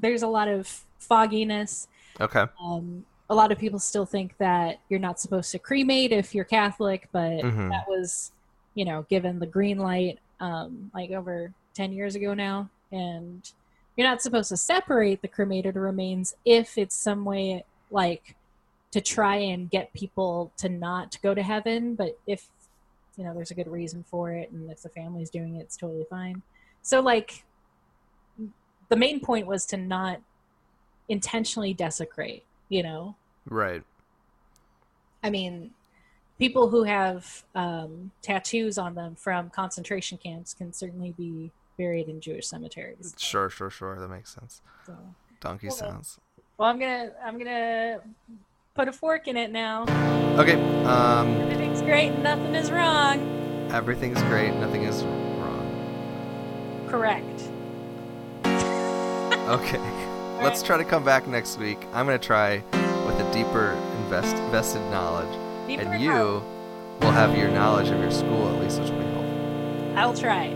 There's 0.00 0.22
a 0.22 0.28
lot 0.28 0.48
of 0.48 0.84
fogginess. 0.98 1.88
Okay. 2.20 2.44
Um, 2.62 3.04
a 3.28 3.34
lot 3.34 3.50
of 3.50 3.58
people 3.58 3.78
still 3.78 4.06
think 4.06 4.36
that 4.38 4.80
you're 4.88 5.00
not 5.00 5.18
supposed 5.18 5.50
to 5.52 5.58
cremate 5.58 6.12
if 6.12 6.34
you're 6.34 6.44
Catholic, 6.44 7.08
but 7.12 7.42
Mhm. 7.42 7.70
that 7.70 7.88
was, 7.88 8.32
you 8.74 8.84
know, 8.84 9.02
given 9.08 9.38
the 9.38 9.46
green 9.46 9.78
light 9.78 10.18
um, 10.38 10.90
like 10.94 11.10
over 11.10 11.52
10 11.74 11.92
years 11.92 12.14
ago 12.14 12.34
now. 12.34 12.68
And 12.92 13.50
you're 13.96 14.06
not 14.06 14.22
supposed 14.22 14.50
to 14.50 14.56
separate 14.56 15.22
the 15.22 15.28
cremated 15.28 15.74
remains 15.76 16.34
if 16.44 16.78
it's 16.78 16.94
some 16.94 17.24
way 17.24 17.64
like 17.90 18.36
to 18.92 19.00
try 19.00 19.36
and 19.36 19.70
get 19.70 19.92
people 19.92 20.52
to 20.58 20.68
not 20.68 21.16
go 21.22 21.34
to 21.34 21.42
heaven. 21.42 21.94
But 21.94 22.18
if, 22.26 22.48
you 23.16 23.24
know, 23.24 23.34
there's 23.34 23.50
a 23.50 23.54
good 23.54 23.68
reason 23.68 24.04
for 24.04 24.30
it 24.32 24.50
and 24.50 24.70
if 24.70 24.82
the 24.82 24.88
family's 24.90 25.30
doing 25.30 25.56
it, 25.56 25.60
it's 25.62 25.76
totally 25.76 26.04
fine. 26.08 26.42
So, 26.82 27.00
like, 27.00 27.44
the 28.88 28.96
main 28.96 29.20
point 29.20 29.46
was 29.46 29.66
to 29.66 29.76
not 29.76 30.20
intentionally 31.08 31.72
desecrate, 31.74 32.44
you 32.68 32.82
know? 32.82 33.14
Right. 33.48 33.82
I 35.22 35.30
mean, 35.30 35.70
people 36.38 36.68
who 36.68 36.84
have 36.84 37.44
um, 37.54 38.10
tattoos 38.22 38.78
on 38.78 38.94
them 38.94 39.14
from 39.16 39.50
concentration 39.50 40.18
camps 40.18 40.54
can 40.54 40.72
certainly 40.72 41.12
be 41.16 41.50
buried 41.78 42.08
in 42.08 42.20
Jewish 42.20 42.46
cemeteries. 42.46 43.14
Sure, 43.18 43.50
sure, 43.50 43.70
sure. 43.70 43.98
That 44.00 44.08
makes 44.08 44.34
sense. 44.34 44.60
So, 44.86 44.96
Donkey 45.40 45.68
on. 45.68 45.72
sounds. 45.74 46.18
well, 46.58 46.68
I'm 46.68 46.78
gonna 46.78 47.10
I'm 47.24 47.38
gonna 47.38 48.00
put 48.74 48.88
a 48.88 48.92
fork 48.92 49.28
in 49.28 49.36
it 49.36 49.50
now. 49.52 49.82
Okay. 50.38 50.54
Um, 50.84 51.28
Everything's 51.42 51.82
great 51.82 52.10
nothing 52.18 52.54
is 52.54 52.70
wrong. 52.70 53.68
everything's 53.72 54.22
great. 54.24 54.54
Nothing 54.54 54.84
is 54.84 55.02
wrong. 55.04 56.86
Correct. 56.88 57.42
Okay. 59.48 59.78
Let's 60.42 60.62
try 60.62 60.76
to 60.76 60.84
come 60.84 61.04
back 61.04 61.26
next 61.26 61.58
week. 61.58 61.78
I'm 61.92 62.06
gonna 62.06 62.18
try 62.18 62.58
with 63.06 63.18
a 63.20 63.30
deeper 63.32 63.72
invest 64.02 64.36
vested 64.50 64.82
knowledge, 64.90 65.32
Deeper 65.66 65.82
and 65.82 66.02
you 66.02 66.42
will 67.00 67.10
have 67.10 67.36
your 67.36 67.48
knowledge 67.48 67.88
of 67.88 67.98
your 67.98 68.10
school 68.10 68.48
at 68.54 68.60
least, 68.62 68.80
which 68.80 68.90
will 68.90 68.98
be 68.98 69.04
helpful. 69.04 69.98
I'll 69.98 70.14
try 70.14 70.54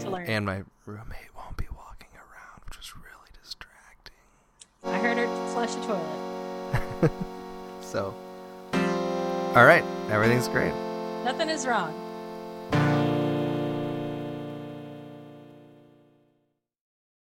to 0.00 0.10
learn. 0.10 0.26
And 0.26 0.44
my 0.44 0.62
roommate 0.86 1.34
won't 1.36 1.56
be 1.56 1.66
walking 1.74 2.08
around, 2.16 2.60
which 2.66 2.78
is 2.78 2.92
really 2.96 3.30
distracting. 3.42 4.16
I 4.84 4.98
heard 4.98 5.16
her 5.18 5.26
flush 5.52 5.74
the 5.74 5.82
toilet. 5.86 7.10
So, 7.92 8.14
all 8.72 9.66
right, 9.66 9.84
everything's 10.08 10.48
great. 10.48 10.72
Nothing 11.24 11.50
is 11.50 11.66
wrong. 11.66 11.92